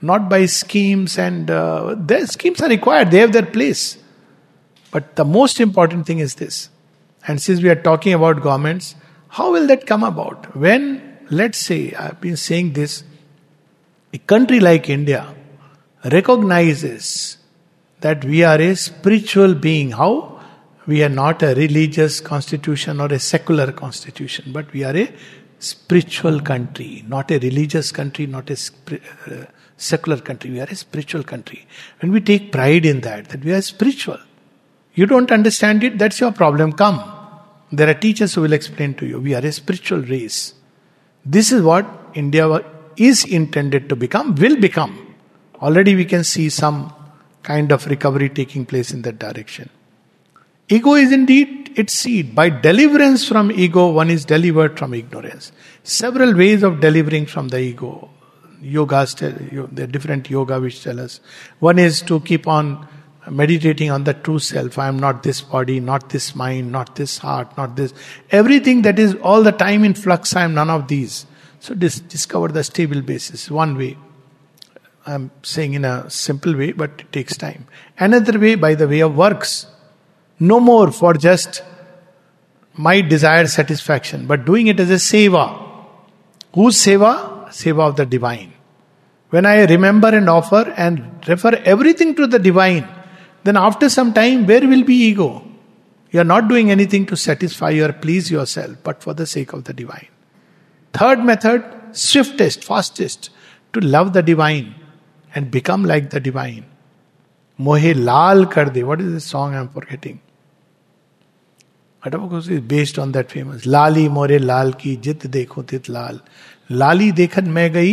[0.00, 3.98] Not by schemes and uh, their schemes are required, they have their place.
[4.90, 6.70] But the most important thing is this.
[7.26, 8.94] And since we are talking about governments,
[9.28, 10.56] how will that come about?
[10.56, 13.02] When, let's say, I've been saying this,
[14.12, 15.34] a country like India
[16.04, 17.37] recognizes
[18.00, 19.92] that we are a spiritual being.
[19.92, 20.40] How?
[20.86, 25.12] We are not a religious constitution or a secular constitution, but we are a
[25.58, 28.56] spiritual country, not a religious country, not a
[28.92, 29.44] uh,
[29.76, 30.50] secular country.
[30.50, 31.66] We are a spiritual country.
[32.00, 34.18] When we take pride in that, that we are spiritual,
[34.94, 36.72] you don't understand it, that's your problem.
[36.72, 37.02] Come.
[37.70, 40.54] There are teachers who will explain to you we are a spiritual race.
[41.24, 42.64] This is what India
[42.96, 45.14] is intended to become, will become.
[45.60, 46.92] Already we can see some
[47.42, 49.70] kind of recovery taking place in that direction.
[50.68, 52.34] Ego is indeed its seed.
[52.34, 55.52] By deliverance from ego, one is delivered from ignorance.
[55.82, 58.10] Several ways of delivering from the ego.
[58.62, 59.16] Yogas,
[59.72, 61.20] there are different yoga which tell us.
[61.60, 62.86] One is to keep on
[63.30, 64.78] meditating on the true self.
[64.78, 67.94] I am not this body, not this mind, not this heart, not this.
[68.30, 71.26] Everything that is all the time in flux, I am none of these.
[71.60, 73.50] So dis- discover the stable basis.
[73.50, 73.96] One way.
[75.08, 77.66] I'm saying in a simple way, but it takes time.
[77.98, 79.66] Another way, by the way of works.
[80.38, 81.62] No more for just
[82.74, 85.46] my desired satisfaction, but doing it as a seva.
[86.54, 87.48] Whose seva?
[87.48, 88.52] Seva of the divine.
[89.30, 92.86] When I remember and offer and refer everything to the divine,
[93.44, 95.42] then after some time, where will be ego?
[96.10, 99.64] You are not doing anything to satisfy or please yourself, but for the sake of
[99.64, 100.08] the divine.
[100.92, 103.30] Third method, swiftest, fastest,
[103.72, 104.74] to love the divine
[105.34, 106.64] and become like the divine.
[107.58, 108.82] Mohe lal kar de.
[108.82, 110.20] What is this song I'm forgetting?
[112.04, 113.66] Adabakos is based on that famous.
[113.66, 116.20] Lali more lal ki jit dekho tit lal.
[116.70, 117.92] लाली देखन मैं गई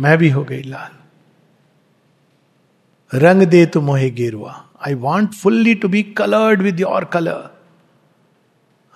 [0.00, 0.92] मैं भी हो गई लाल
[3.22, 4.52] रंग दे तो मोहे गेरुआ
[4.86, 7.48] I want fully to be coloured with your colour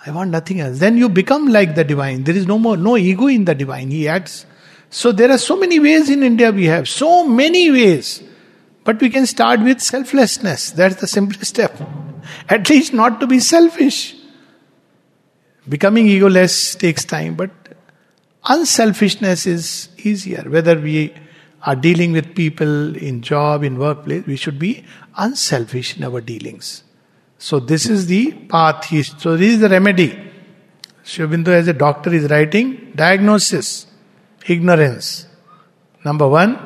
[0.06, 0.80] I want nothing else.
[0.80, 2.24] Then you become like the divine.
[2.24, 3.90] There is no more, no ego in the divine.
[3.90, 4.34] He acts.
[4.94, 6.88] So there are so many ways in India we have.
[6.88, 8.22] So many ways.
[8.84, 10.70] But we can start with selflessness.
[10.70, 11.76] That's the simplest step.
[12.48, 14.14] At least not to be selfish.
[15.68, 17.50] Becoming egoless takes time, but
[18.44, 20.44] unselfishness is easier.
[20.46, 21.12] Whether we
[21.62, 24.84] are dealing with people in job, in workplace, we should be
[25.16, 26.84] unselfish in our dealings.
[27.38, 28.86] So this is the path.
[29.18, 30.16] So this is the remedy.
[31.04, 33.88] Aurobindo as a doctor is writing diagnosis,
[34.46, 35.26] ignorance.
[36.04, 36.58] Number one,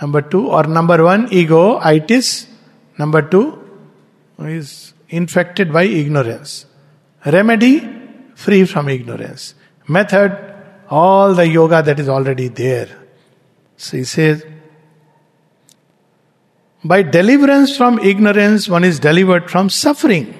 [0.00, 2.46] number two, or number one, ego, itis.
[2.98, 3.58] Number two
[4.38, 6.66] is infected by ignorance.
[7.24, 7.88] Remedy,
[8.34, 9.54] free from ignorance.
[9.88, 10.54] Method,
[10.90, 12.88] all the yoga that is already there.
[13.76, 14.44] So he says,
[16.84, 20.34] by deliverance from ignorance, one is delivered from suffering.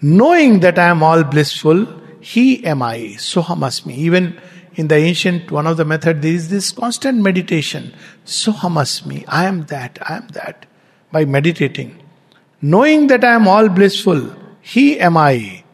[0.00, 1.86] Knowing that I am all blissful,
[2.20, 3.94] he am I, soham asmi.
[3.96, 4.40] Even
[4.74, 7.92] in the ancient, one of the method, there is this constant meditation.
[8.24, 10.66] Soham asmi, I am that, I am that.
[11.12, 12.00] By meditating.
[12.62, 15.64] Knowing that I am all blissful, he am I.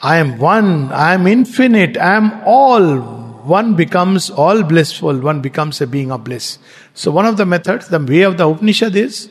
[0.00, 5.80] I am one, I am infinite, I am all one becomes all blissful, one becomes
[5.80, 6.58] a being of bliss.
[6.92, 9.30] So, one of the methods, the way of the Upanishad is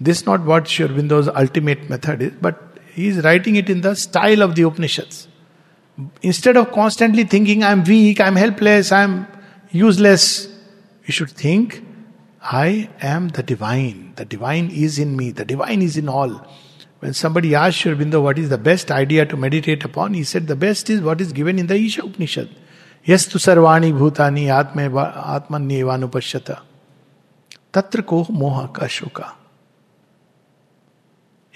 [0.00, 2.60] this not what Sri Aurobindo's ultimate method is, but
[2.92, 5.28] he is writing it in the style of the Upanishads.
[6.22, 9.26] Instead of constantly thinking, I'm weak, I'm helpless, I'm
[9.70, 10.48] useless,
[11.06, 11.84] you should think,
[12.42, 14.12] I am the divine.
[14.16, 16.46] The divine is in me, the divine is in all.
[17.00, 20.46] When somebody asked Sri Aurobindo what is the best idea to meditate upon, he said
[20.46, 22.48] the best is what is given in the Isha Upanishad.
[23.08, 26.50] सर्वाणी भूतानी आत्मे आत्मन्यवानुपश्यत
[27.74, 29.43] तत्र को मोह का शोका एकत्व अनुपश्यत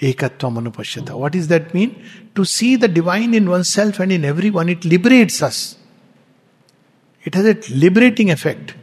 [0.01, 1.17] Ekatvamanupashyata.
[1.17, 2.01] What does that mean?
[2.35, 5.77] To see the divine in oneself and in everyone, it liberates us.
[7.23, 8.75] It has a liberating effect.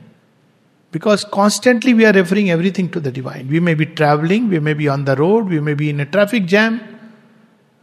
[0.93, 3.49] Because constantly we are referring everything to the divine.
[3.49, 6.07] We may be traveling, we may be on the road, we may be in a
[6.07, 6.81] traffic jam,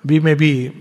[0.06, 0.72] we may be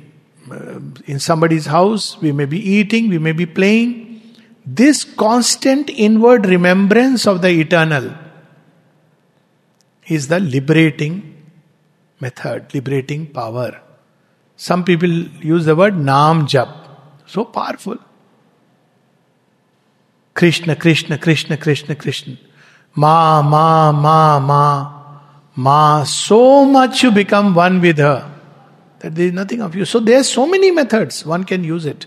[0.51, 4.21] uh, in somebody's house, we may be eating, we may be playing.
[4.65, 8.15] This constant inward remembrance of the eternal
[10.07, 11.32] is the liberating
[12.23, 13.81] method, liberating power.
[14.57, 15.13] Some people
[15.53, 16.73] use the word Nam Jap,
[17.27, 17.99] so powerful.
[20.35, 22.37] Krishna, Krishna, Krishna, Krishna, Krishna.
[22.95, 25.19] Ma, Ma, Ma, Ma,
[25.57, 26.05] Ma.
[26.05, 28.31] So much you become one with her
[29.01, 29.85] that there is nothing of you.
[29.85, 32.07] So there are so many methods one can use it.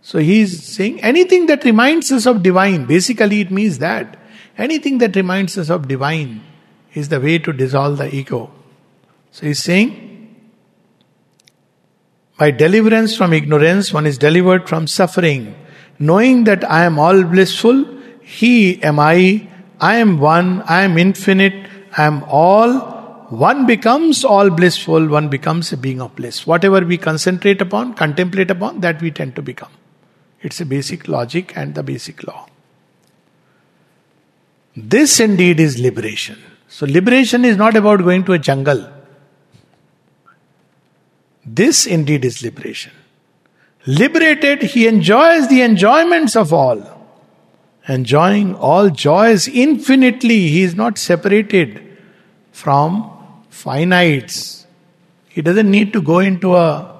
[0.00, 4.18] So he is saying anything that reminds us of divine, basically it means that.
[4.58, 6.42] Anything that reminds us of divine
[6.94, 8.50] is the way to dissolve the ego.
[9.32, 10.10] So he's saying,
[12.38, 15.54] by deliverance from ignorance, one is delivered from suffering.
[15.98, 17.86] Knowing that I am all blissful,
[18.22, 19.48] He am I,
[19.80, 21.54] I am one, I am infinite,
[21.96, 22.80] I am all,
[23.30, 26.46] one becomes all blissful, one becomes a being of bliss.
[26.46, 29.72] Whatever we concentrate upon, contemplate upon, that we tend to become.
[30.42, 32.48] It's a basic logic and the basic law.
[34.76, 36.38] This indeed is liberation.
[36.68, 38.91] So, liberation is not about going to a jungle.
[41.44, 42.92] This indeed is liberation.
[43.86, 47.00] Liberated, he enjoys the enjoyments of all.
[47.88, 51.98] Enjoying all joys infinitely, he is not separated
[52.52, 53.10] from
[53.50, 54.66] finites.
[55.28, 56.92] He doesn't need to go into a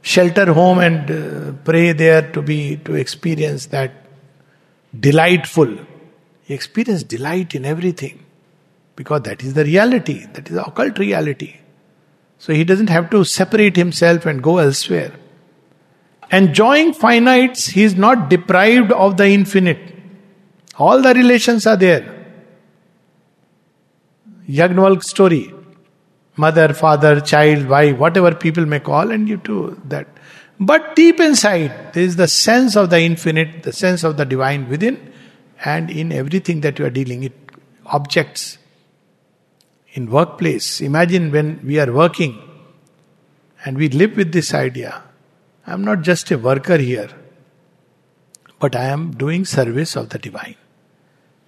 [0.00, 3.92] shelter home and uh, pray there to be to experience that
[4.98, 5.78] delightful.
[6.44, 8.24] He experiences delight in everything
[8.96, 11.58] because that is the reality, that is the occult reality.
[12.42, 15.12] So he doesn't have to separate himself and go elsewhere.
[16.32, 19.94] Enjoying finites, he is not deprived of the infinite.
[20.76, 22.02] All the relations are there.
[24.48, 25.54] Yagnavalk story
[26.36, 30.08] mother, father, child, wife, whatever people may call, and you do that.
[30.58, 34.68] But deep inside, there is the sense of the infinite, the sense of the divine
[34.68, 35.12] within,
[35.64, 37.38] and in everything that you are dealing, it
[37.86, 38.58] objects.
[39.92, 42.38] In workplace, imagine when we are working
[43.64, 45.02] and we live with this idea.
[45.66, 47.10] I am not just a worker here,
[48.58, 50.56] but I am doing service of the divine.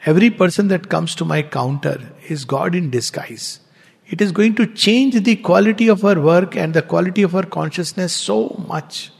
[0.06, 3.60] every person that comes to my counter is God in disguise.
[4.06, 7.46] It is going to change the quality of our work and the quality of our
[7.46, 9.10] consciousness so much.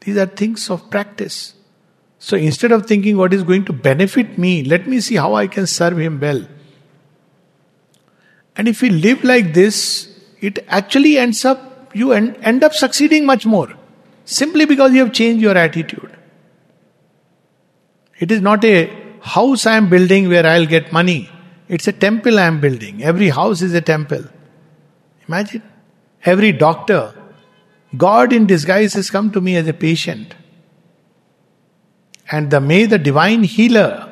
[0.00, 1.54] These are things of practice.
[2.18, 5.46] So instead of thinking what is going to benefit me, let me see how I
[5.46, 6.44] can serve Him well.
[8.58, 10.08] And if we live like this,
[10.40, 13.72] it actually ends up, you end up succeeding much more.
[14.24, 16.14] Simply because you have changed your attitude.
[18.18, 21.30] It is not a house I am building where I'll get money.
[21.68, 23.02] It's a temple I am building.
[23.02, 24.24] Every house is a temple.
[25.28, 25.62] Imagine.
[26.24, 27.14] Every doctor,
[27.96, 30.34] God in disguise has come to me as a patient.
[32.30, 34.08] And the may the divine healer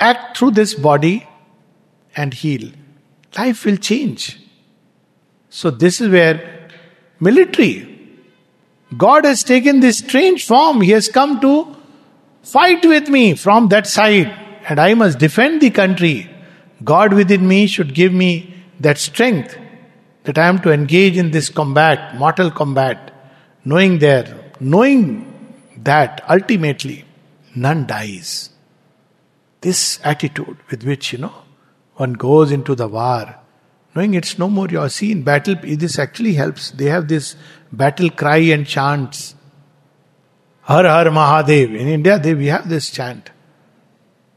[0.00, 1.28] act through this body
[2.16, 2.70] and heal.
[3.36, 4.40] Life will change.
[5.50, 6.68] So this is where
[7.20, 7.84] military.
[8.96, 10.80] God has taken this strange form.
[10.80, 11.76] He has come to
[12.42, 14.34] fight with me from that side.
[14.68, 16.30] And I must defend the country.
[16.84, 19.58] God within me should give me that strength
[20.24, 23.12] that I am to engage in this combat, mortal combat,
[23.64, 25.24] knowing there, knowing
[25.76, 27.04] that ultimately
[27.54, 28.50] none dies.
[29.60, 31.34] This attitude with which, you know,
[31.98, 33.34] one goes into the war,
[33.94, 36.70] knowing it's no more your see in battle, this actually helps.
[36.70, 37.34] They have this
[37.72, 39.34] battle cry and chants.
[40.62, 41.76] Har Har Mahadev.
[41.76, 43.30] In India, they, we have this chant.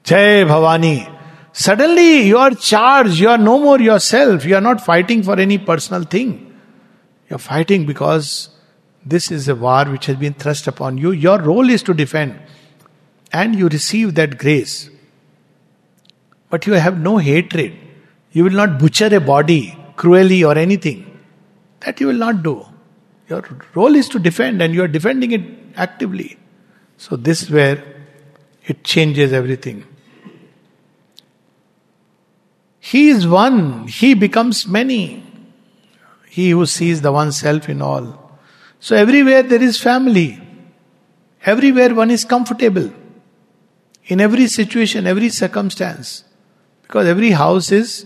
[0.04, 1.20] Jai Bhavani.
[1.54, 5.58] Suddenly you are charged, you are no more yourself, you are not fighting for any
[5.58, 6.58] personal thing.
[7.30, 8.50] You are fighting because
[9.06, 11.12] this is a war which has been thrust upon you.
[11.12, 12.40] Your role is to defend,
[13.32, 14.90] and you receive that grace.
[16.52, 17.74] But you have no hatred.
[18.32, 21.00] You will not butcher a body cruelly or anything.
[21.80, 22.66] That you will not do.
[23.28, 23.44] Your
[23.74, 25.42] role is to defend, and you are defending it
[25.76, 26.38] actively.
[26.98, 27.84] So, this is where
[28.66, 29.86] it changes everything.
[32.80, 35.24] He is one, he becomes many.
[36.28, 38.40] He who sees the one self in all.
[38.80, 40.42] So everywhere there is family.
[41.46, 42.92] Everywhere one is comfortable.
[44.06, 46.24] In every situation, every circumstance.
[46.92, 48.06] Because every house is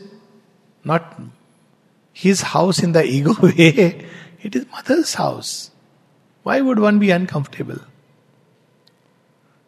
[0.83, 1.19] not
[2.13, 4.05] his house in the ego way,
[4.43, 5.71] it is mother's house.
[6.43, 7.79] Why would one be uncomfortable?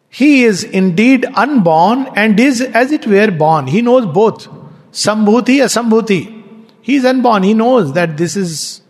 [0.08, 3.66] He is indeed unborn and is as it were born.
[3.66, 4.46] He knows both.
[4.92, 6.66] Sambhuti, Asambhuti.
[6.80, 7.42] He is unborn.
[7.42, 8.82] He knows that this is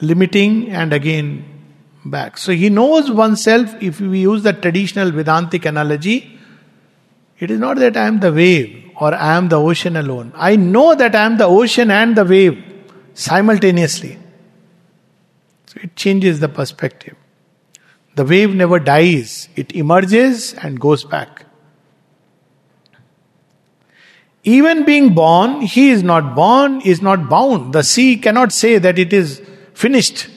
[0.00, 1.44] limiting and again
[2.06, 2.38] back.
[2.38, 6.39] So he knows oneself, if we use the traditional Vedantic analogy,
[7.40, 10.32] it is not that I am the wave or I am the ocean alone.
[10.36, 12.62] I know that I am the ocean and the wave
[13.14, 14.18] simultaneously.
[15.66, 17.16] So it changes the perspective.
[18.14, 21.46] The wave never dies, it emerges and goes back.
[24.42, 27.72] Even being born, he is not born, is not bound.
[27.72, 29.42] The sea cannot say that it is
[29.74, 30.28] finished.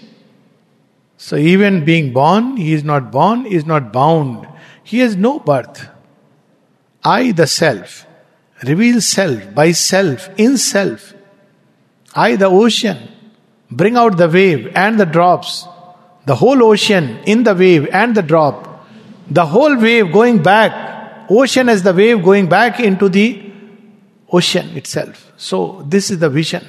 [1.17, 4.47] So, even being born, he is not born, is not bound.
[4.83, 5.87] He has no birth.
[7.03, 8.05] I, the self,
[8.63, 11.13] reveal self by self, in self.
[12.15, 13.09] I, the ocean,
[13.69, 15.67] bring out the wave and the drops.
[16.25, 18.87] The whole ocean in the wave and the drop.
[19.29, 23.51] The whole wave going back, ocean as the wave going back into the
[24.31, 25.33] ocean itself.
[25.37, 26.65] So, this is the vision.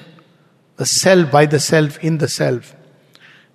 [0.76, 2.74] The self by the self in the self.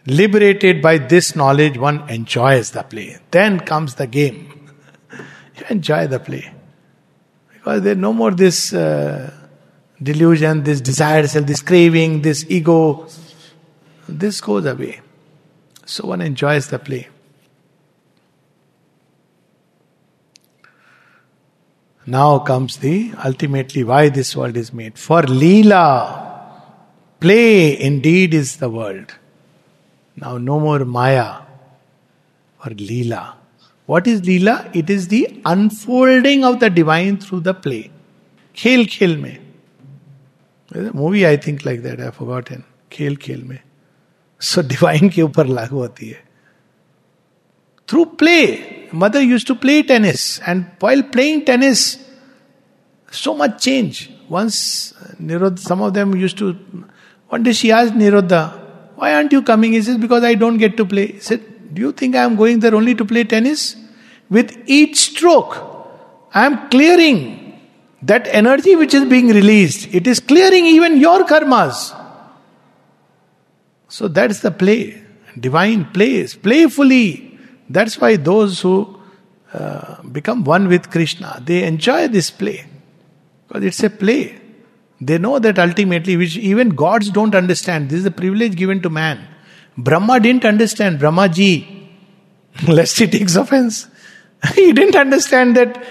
[0.05, 3.17] Liberated by this knowledge, one enjoys the play.
[3.31, 4.71] Then comes the game.
[5.57, 6.53] you enjoy the play.
[7.69, 9.31] Because there's no more this uh,
[10.01, 13.07] delusion, this desire self, this craving, this ego.
[14.07, 15.01] This goes away.
[15.85, 17.07] So one enjoys the play.
[22.07, 24.97] Now comes the ultimately why this world is made.
[24.97, 26.51] For Leela,
[27.19, 29.13] play indeed is the world.
[30.15, 31.41] Now no more Maya.
[32.57, 33.38] For Leela.
[33.88, 34.74] What is Leela?
[34.74, 37.90] It is the unfolding of the divine through the play.
[38.54, 39.40] Khel khel mein.
[40.70, 42.64] There's a movie I think like that, I've forgotten.
[42.90, 43.60] Khel khel mein.
[44.38, 46.22] So divine के ऊपर लागू होती है
[47.86, 48.88] through play.
[48.92, 51.98] Mother used to play tennis, and while playing tennis,
[53.10, 54.10] so much change.
[54.28, 56.56] Once Nirodha, some of them used to.
[57.28, 58.60] One day she asked Nirodha,
[58.96, 59.72] Why aren't you coming?
[59.72, 61.06] He says, Because I don't get to play.
[61.08, 61.42] He said,
[61.73, 63.75] do you think I am going there only to play tennis?
[64.29, 65.57] With each stroke,
[66.33, 67.59] I am clearing
[68.01, 69.93] that energy which is being released.
[69.93, 71.95] It is clearing even your karmas.
[73.87, 75.03] So that's the play.
[75.39, 77.29] Divine plays, playfully
[77.69, 78.99] that's why those who
[79.53, 81.41] uh, become one with Krishna.
[81.45, 82.65] They enjoy this play
[83.47, 84.41] because it's a play.
[84.99, 87.89] They know that ultimately, which even gods don't understand.
[87.89, 89.25] This is a privilege given to man.
[89.83, 90.99] Brahma didn't understand.
[90.99, 91.89] Brahma ji,
[92.67, 93.87] lest he takes offense,
[94.55, 95.83] he didn't understand that.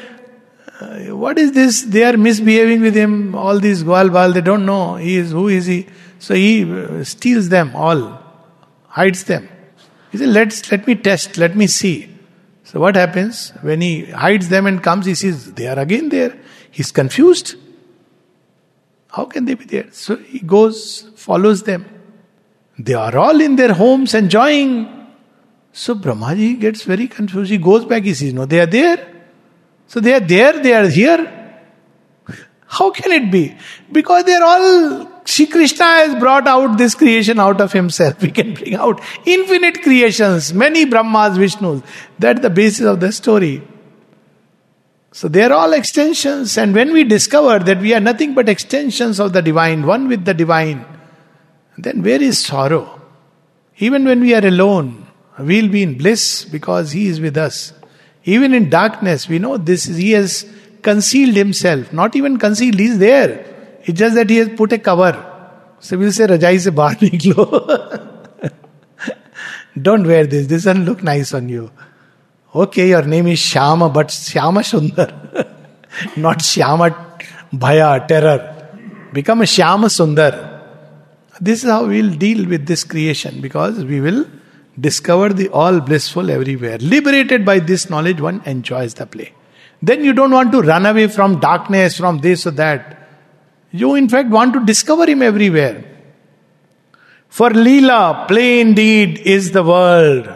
[0.80, 1.82] Uh, what is this?
[1.82, 3.34] They are misbehaving with him.
[3.34, 4.95] All these Gwal Bal, they don't know.
[4.97, 5.86] He is who is he?
[6.18, 8.22] So he uh, steals them all,
[8.86, 9.49] hides them.
[10.12, 12.14] He said, Let's let me test, let me see.
[12.64, 13.51] So what happens?
[13.62, 16.39] When he hides them and comes, he sees they are again there.
[16.70, 17.57] He's confused.
[19.11, 19.89] How can they be there?
[19.91, 21.97] So he goes, follows them.
[22.78, 25.06] They are all in their homes enjoying.
[25.72, 27.50] So Brahmaji gets very confused.
[27.50, 29.14] He goes back, he sees, no, they are there.
[29.86, 31.34] So they are there, they are here.
[32.66, 33.56] How can it be?
[33.90, 38.22] Because they are all Shri Krishna has brought out this creation out of himself.
[38.22, 41.82] We can bring out infinite creations, many Brahmas, Vishnus.
[42.18, 43.62] That's the basis of the story.
[45.12, 49.20] So they are all extensions, and when we discover that we are nothing but extensions
[49.20, 50.84] of the divine, one with the divine,
[51.78, 53.00] then where is sorrow?
[53.78, 55.06] Even when we are alone,
[55.38, 57.72] we'll be in bliss because He is with us.
[58.24, 60.44] Even in darkness, we know this is, He has
[60.82, 61.92] concealed Himself.
[61.92, 63.44] Not even concealed, He is there.
[63.88, 65.12] It's just that he has put a cover.
[65.80, 68.52] So we'll say, Rajai se bahar niklo.
[69.80, 70.46] Don't wear this.
[70.46, 71.70] This doesn't look nice on you.
[72.54, 75.08] Okay, your name is Shama, but Shama Sundar.
[76.16, 76.90] Not Shama
[77.52, 78.68] Bhaya, terror.
[79.12, 80.47] Become a Shama Sundar.
[81.41, 84.26] This is how we'll deal with this creation because we will
[84.78, 86.78] discover the all blissful everywhere.
[86.78, 89.32] Liberated by this knowledge, one enjoys the play.
[89.80, 93.09] Then you don't want to run away from darkness, from this or that.
[93.70, 95.84] You, in fact, want to discover Him everywhere.
[97.28, 100.28] For Leela, play indeed is the world.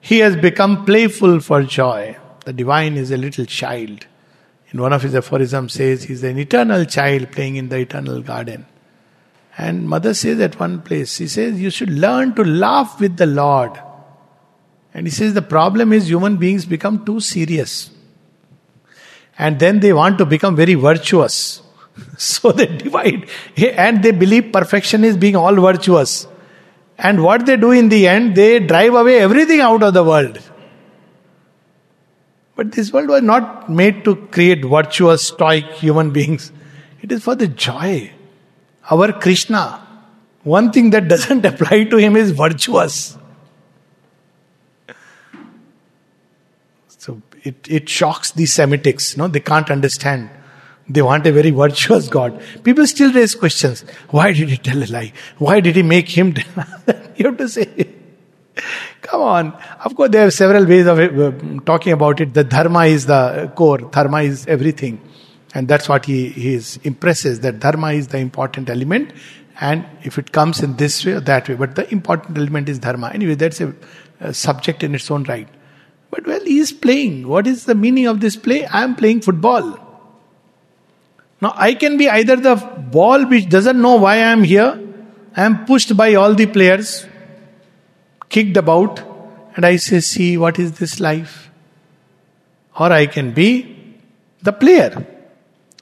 [0.00, 2.16] He has become playful for joy.
[2.44, 4.06] The divine is a little child.
[4.70, 8.66] In one of his aphorisms says he's an eternal child playing in the eternal garden.
[9.58, 13.26] And mother says at one place, she says, you should learn to laugh with the
[13.26, 13.80] Lord.
[14.92, 17.90] And he says the problem is human beings become too serious.
[19.38, 21.62] And then they want to become very virtuous.
[22.18, 26.26] so they divide and they believe perfection is being all virtuous.
[26.98, 30.38] And what they do in the end, they drive away everything out of the world.
[32.54, 36.52] But this world was not made to create virtuous, stoic human beings.
[37.02, 38.15] It is for the joy.
[38.90, 39.86] Our Krishna,
[40.44, 43.16] one thing that doesn't apply to him is virtuous.
[46.86, 49.16] So it, it shocks the Semitics.
[49.16, 50.30] No, they can't understand.
[50.88, 52.40] They want a very virtuous God.
[52.62, 53.84] People still raise questions.
[54.10, 55.12] Why did he tell a lie?
[55.38, 56.34] Why did he make him?
[57.16, 57.88] you have to say,
[59.02, 59.52] come on.
[59.84, 61.32] Of course, there are several ways of uh,
[61.64, 62.34] talking about it.
[62.34, 63.78] The dharma is the core.
[63.78, 65.00] Dharma is everything.
[65.56, 69.12] And that's what he, he is impresses that dharma is the important element.
[69.58, 72.78] And if it comes in this way or that way, but the important element is
[72.78, 73.10] dharma.
[73.14, 73.74] Anyway, that's a,
[74.20, 75.48] a subject in its own right.
[76.10, 77.26] But well, he is playing.
[77.26, 78.66] What is the meaning of this play?
[78.66, 79.80] I am playing football.
[81.40, 82.56] Now, I can be either the
[82.90, 84.78] ball which doesn't know why I am here,
[85.34, 87.06] I am pushed by all the players,
[88.28, 89.00] kicked about,
[89.56, 91.50] and I say, See, what is this life?
[92.78, 93.96] Or I can be
[94.42, 95.06] the player,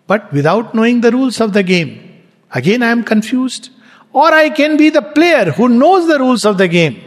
[0.07, 2.23] but without knowing the rules of the game.
[2.53, 3.71] Again, I am confused.
[4.13, 7.03] Or I can be the player who knows the rules of the game.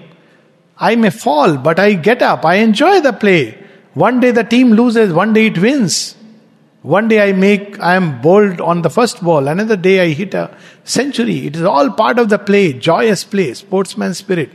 [0.78, 2.46] I may fall, but I get up.
[2.46, 3.58] I enjoy the play.
[3.94, 6.16] One day the team loses, one day it wins.
[6.82, 9.48] One day I make, I am bowled on the first ball.
[9.48, 11.48] Another day I hit a century.
[11.48, 14.52] It is all part of the play, joyous play, sportsman spirit.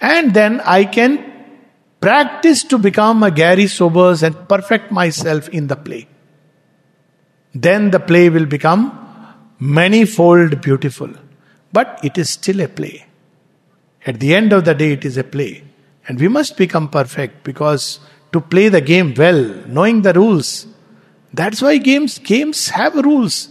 [0.00, 1.24] And then I can
[2.00, 6.06] practice to become a Gary Sobers and perfect myself in the play.
[7.66, 8.82] Then the play will become
[9.58, 11.10] manifold beautiful.
[11.72, 13.06] But it is still a play.
[14.06, 15.64] At the end of the day, it is a play.
[16.06, 18.00] And we must become perfect because
[18.32, 20.66] to play the game well, knowing the rules,
[21.32, 23.48] that's why games games have rules.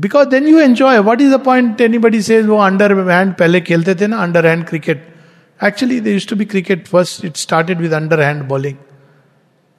[0.00, 1.00] Because then you enjoy.
[1.02, 1.80] What is the point?
[1.80, 5.04] Anybody says, "Oh, underhand pehle khelte the na underhand cricket."
[5.68, 7.22] Actually, there used to be cricket first.
[7.28, 8.78] It started with underhand bowling.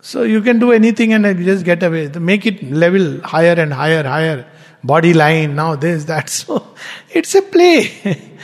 [0.10, 2.10] So you can do anything and just get away.
[2.10, 4.46] Make it level higher and higher, higher.
[4.84, 6.30] Body line, now this, that.
[6.40, 6.76] So
[7.10, 7.80] it's a play.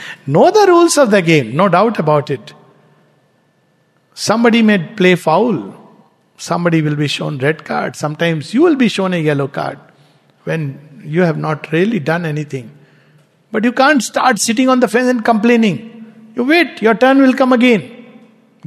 [0.26, 2.52] know the rules of the game, no doubt about it.
[4.12, 5.76] Somebody may play foul.
[6.36, 7.94] Somebody will be shown red card.
[7.94, 9.78] Sometimes you will be shown a yellow card
[10.42, 12.72] when you have not really done anything.
[13.52, 15.78] But you can't start sitting on the fence and complaining.
[16.34, 17.88] You wait, your turn will come again.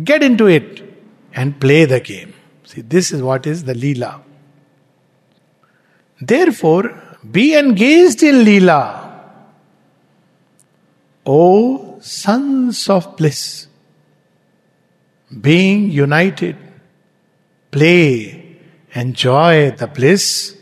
[0.02, 0.82] Get into it.
[1.38, 2.35] and play the game.
[2.66, 4.22] See, this is what is the Leela.
[6.20, 6.99] Therefore,
[7.30, 9.03] be engaged in Leela.
[11.26, 13.68] O sons of bliss,
[15.41, 16.55] being united,
[17.72, 18.57] play,
[18.93, 20.55] enjoy the bliss,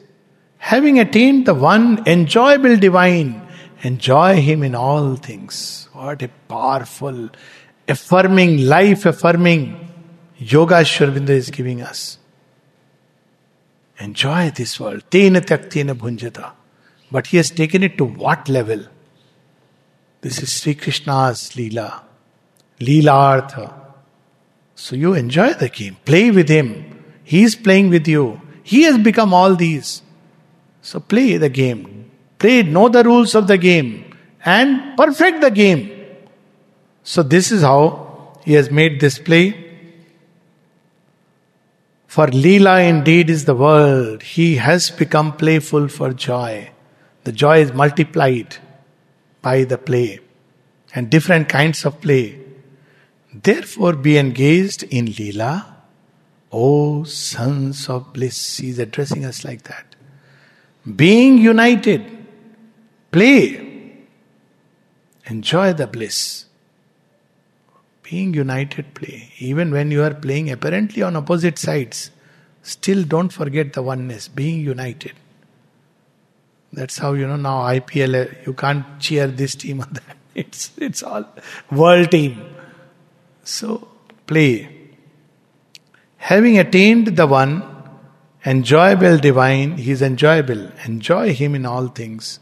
[0.58, 3.46] having attained the one enjoyable divine,
[3.82, 5.90] enjoy Him in all things.
[5.92, 7.30] What a powerful,
[7.88, 9.93] affirming, life affirming
[10.52, 12.18] yoga Sri Aurobindo is giving us.
[14.00, 15.04] Enjoy this world.
[15.10, 16.52] Tena tyaktena bhunjata.
[17.12, 18.86] But he has taken it to what level?
[20.22, 22.02] This is Sri Krishna's Leela.
[22.80, 23.74] Leela Artha.
[24.76, 25.98] So you enjoy the game.
[26.06, 27.04] Play with him.
[27.24, 28.42] He is playing with you.
[28.64, 30.02] He has become all these.
[30.82, 32.12] So play the game.
[32.40, 34.18] Play, know the rules of the game.
[34.44, 35.90] And perfect the game.
[37.04, 39.63] So this is how he has made this play.
[42.14, 44.22] For Leela indeed is the world.
[44.22, 46.70] He has become playful for joy.
[47.24, 48.58] The joy is multiplied
[49.42, 50.20] by the play
[50.94, 52.40] and different kinds of play.
[53.34, 55.66] Therefore, be engaged in Leela,
[56.52, 58.58] O sons of bliss.
[58.58, 59.96] He is addressing us like that.
[60.96, 62.06] Being united,
[63.12, 64.06] play,
[65.26, 66.46] enjoy the bliss.
[68.14, 69.32] Being united, play.
[69.40, 72.12] Even when you are playing apparently on opposite sides,
[72.62, 75.14] still don't forget the oneness, being united.
[76.72, 80.18] That's how you know now IPL you can't cheer this team or that.
[80.36, 81.26] It's it's all
[81.72, 82.38] world team.
[83.44, 83.88] So
[84.28, 84.54] play.
[86.18, 87.54] Having attained the one,
[88.46, 90.64] enjoyable divine, he is enjoyable.
[90.86, 92.40] Enjoy him in all things.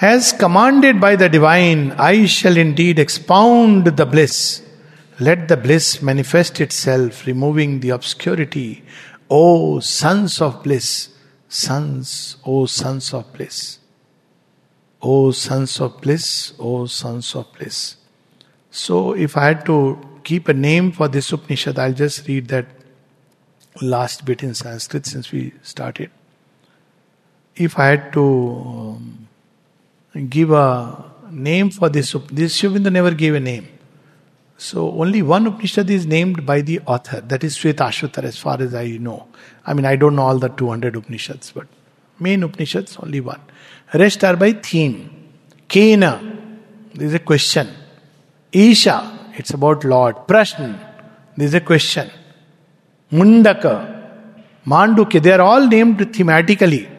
[0.00, 4.62] As commanded by the divine, I shall indeed expound the bliss.
[5.20, 8.82] Let the bliss manifest itself, removing the obscurity.
[9.30, 11.10] O sons of bliss,
[11.48, 13.78] sons, O sons of bliss.
[15.00, 17.96] O sons of bliss, O sons of bliss.
[18.72, 22.66] So, if I had to keep a name for this Upanishad, I'll just read that
[23.80, 26.10] last bit in Sanskrit since we started.
[27.54, 29.23] If I had to um,
[30.20, 33.68] give a name for this, this Aurobindo never gave a name.
[34.56, 38.74] So only one Upanishad is named by the author, that is Shvetashvatar, as far as
[38.74, 39.26] I know.
[39.66, 41.66] I mean, I don't know all the 200 Upanishads, but
[42.20, 43.40] main Upanishads, only one.
[43.92, 45.10] Rest are by theme.
[45.68, 46.20] Kena,
[46.94, 47.68] there is a question.
[48.52, 50.28] Isha, it's about Lord.
[50.28, 50.78] Prashna,
[51.36, 52.08] there is a question.
[53.12, 53.92] Mundaka,
[54.66, 56.93] Mandukya, they are all named thematically.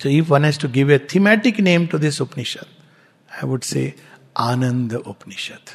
[0.00, 2.66] So if one has to give a thematic name to this Upanishad,
[3.40, 3.94] I would say
[4.38, 5.70] Anand Upanishad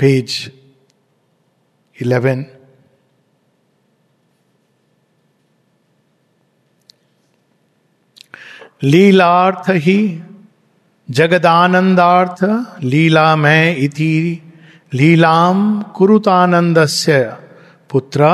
[0.00, 0.36] page
[2.02, 2.44] eleven
[8.84, 9.98] लीलार्थ ही
[11.08, 12.42] जगदानंदार्थ
[12.92, 14.14] लीला मैं इति
[14.94, 15.60] लीलाम
[15.96, 17.22] कुरुतानंदस्य
[17.90, 18.30] पुत्र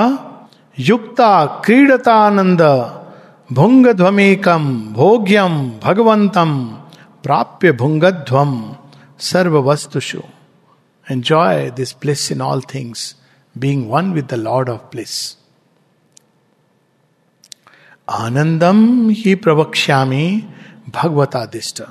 [0.79, 1.31] युक्ता
[1.65, 2.63] क्रीडतानंद
[3.59, 4.65] भुंगध्वमेकम
[4.97, 5.55] भोग्यम
[5.85, 6.53] भगवंतम
[7.25, 8.53] प्राप्य भुंगध्वम
[9.31, 10.21] सर्व वस्तुषु
[11.07, 13.15] enjoy this plays in all things
[13.57, 15.15] being one with the lord of plays
[18.09, 18.81] आनंदम
[19.21, 20.27] ही प्रवक्ष्यामी
[20.95, 21.83] भगवतादिष्ट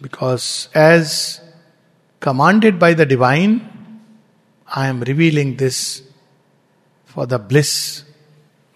[0.00, 0.46] because
[0.78, 1.12] as
[2.22, 3.52] commanded by the divine,
[4.68, 6.02] I am revealing this
[7.16, 8.04] for the bliss,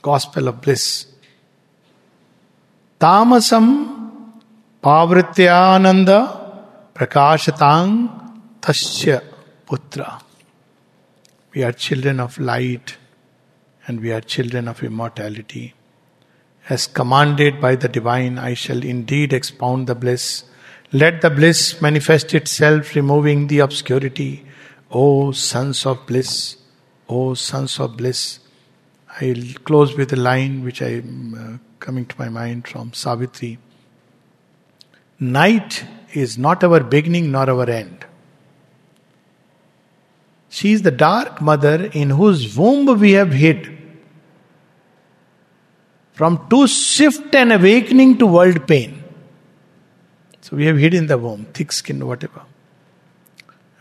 [0.01, 1.05] gospel of bliss.
[2.99, 3.67] Tamasam
[4.83, 6.19] Pavrtyananda
[6.95, 9.23] Prakashatang Tasya
[9.67, 10.23] Putra.
[11.53, 12.97] We are children of light
[13.87, 15.75] and we are children of immortality.
[16.71, 20.45] As commanded by the divine, I shall indeed expound the bliss.
[20.93, 24.47] Let the bliss manifest itself, removing the obscurity.
[24.91, 26.57] O sons of bliss,
[27.11, 28.39] O sons of bliss.
[29.21, 33.59] I'll close with a line which I uh, coming to my mind from Savitri.
[35.19, 38.07] Night is not our beginning nor our end.
[40.49, 43.77] She is the dark mother in whose womb we have hid.
[46.13, 49.03] From too swift an awakening to world pain.
[50.41, 52.43] So we have hid in the womb, thick skin, whatever.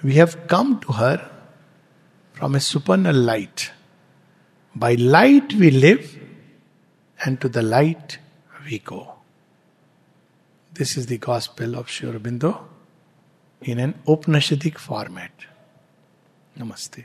[0.03, 1.29] We have come to her
[2.39, 3.71] from a supernal light.
[4.73, 6.17] By light we live,
[7.25, 8.17] and to the light
[8.63, 9.15] we go.
[10.73, 12.61] This is the gospel of Sri Aurobindo
[13.61, 15.31] in an Upanishadic format.
[16.57, 17.03] Namaste.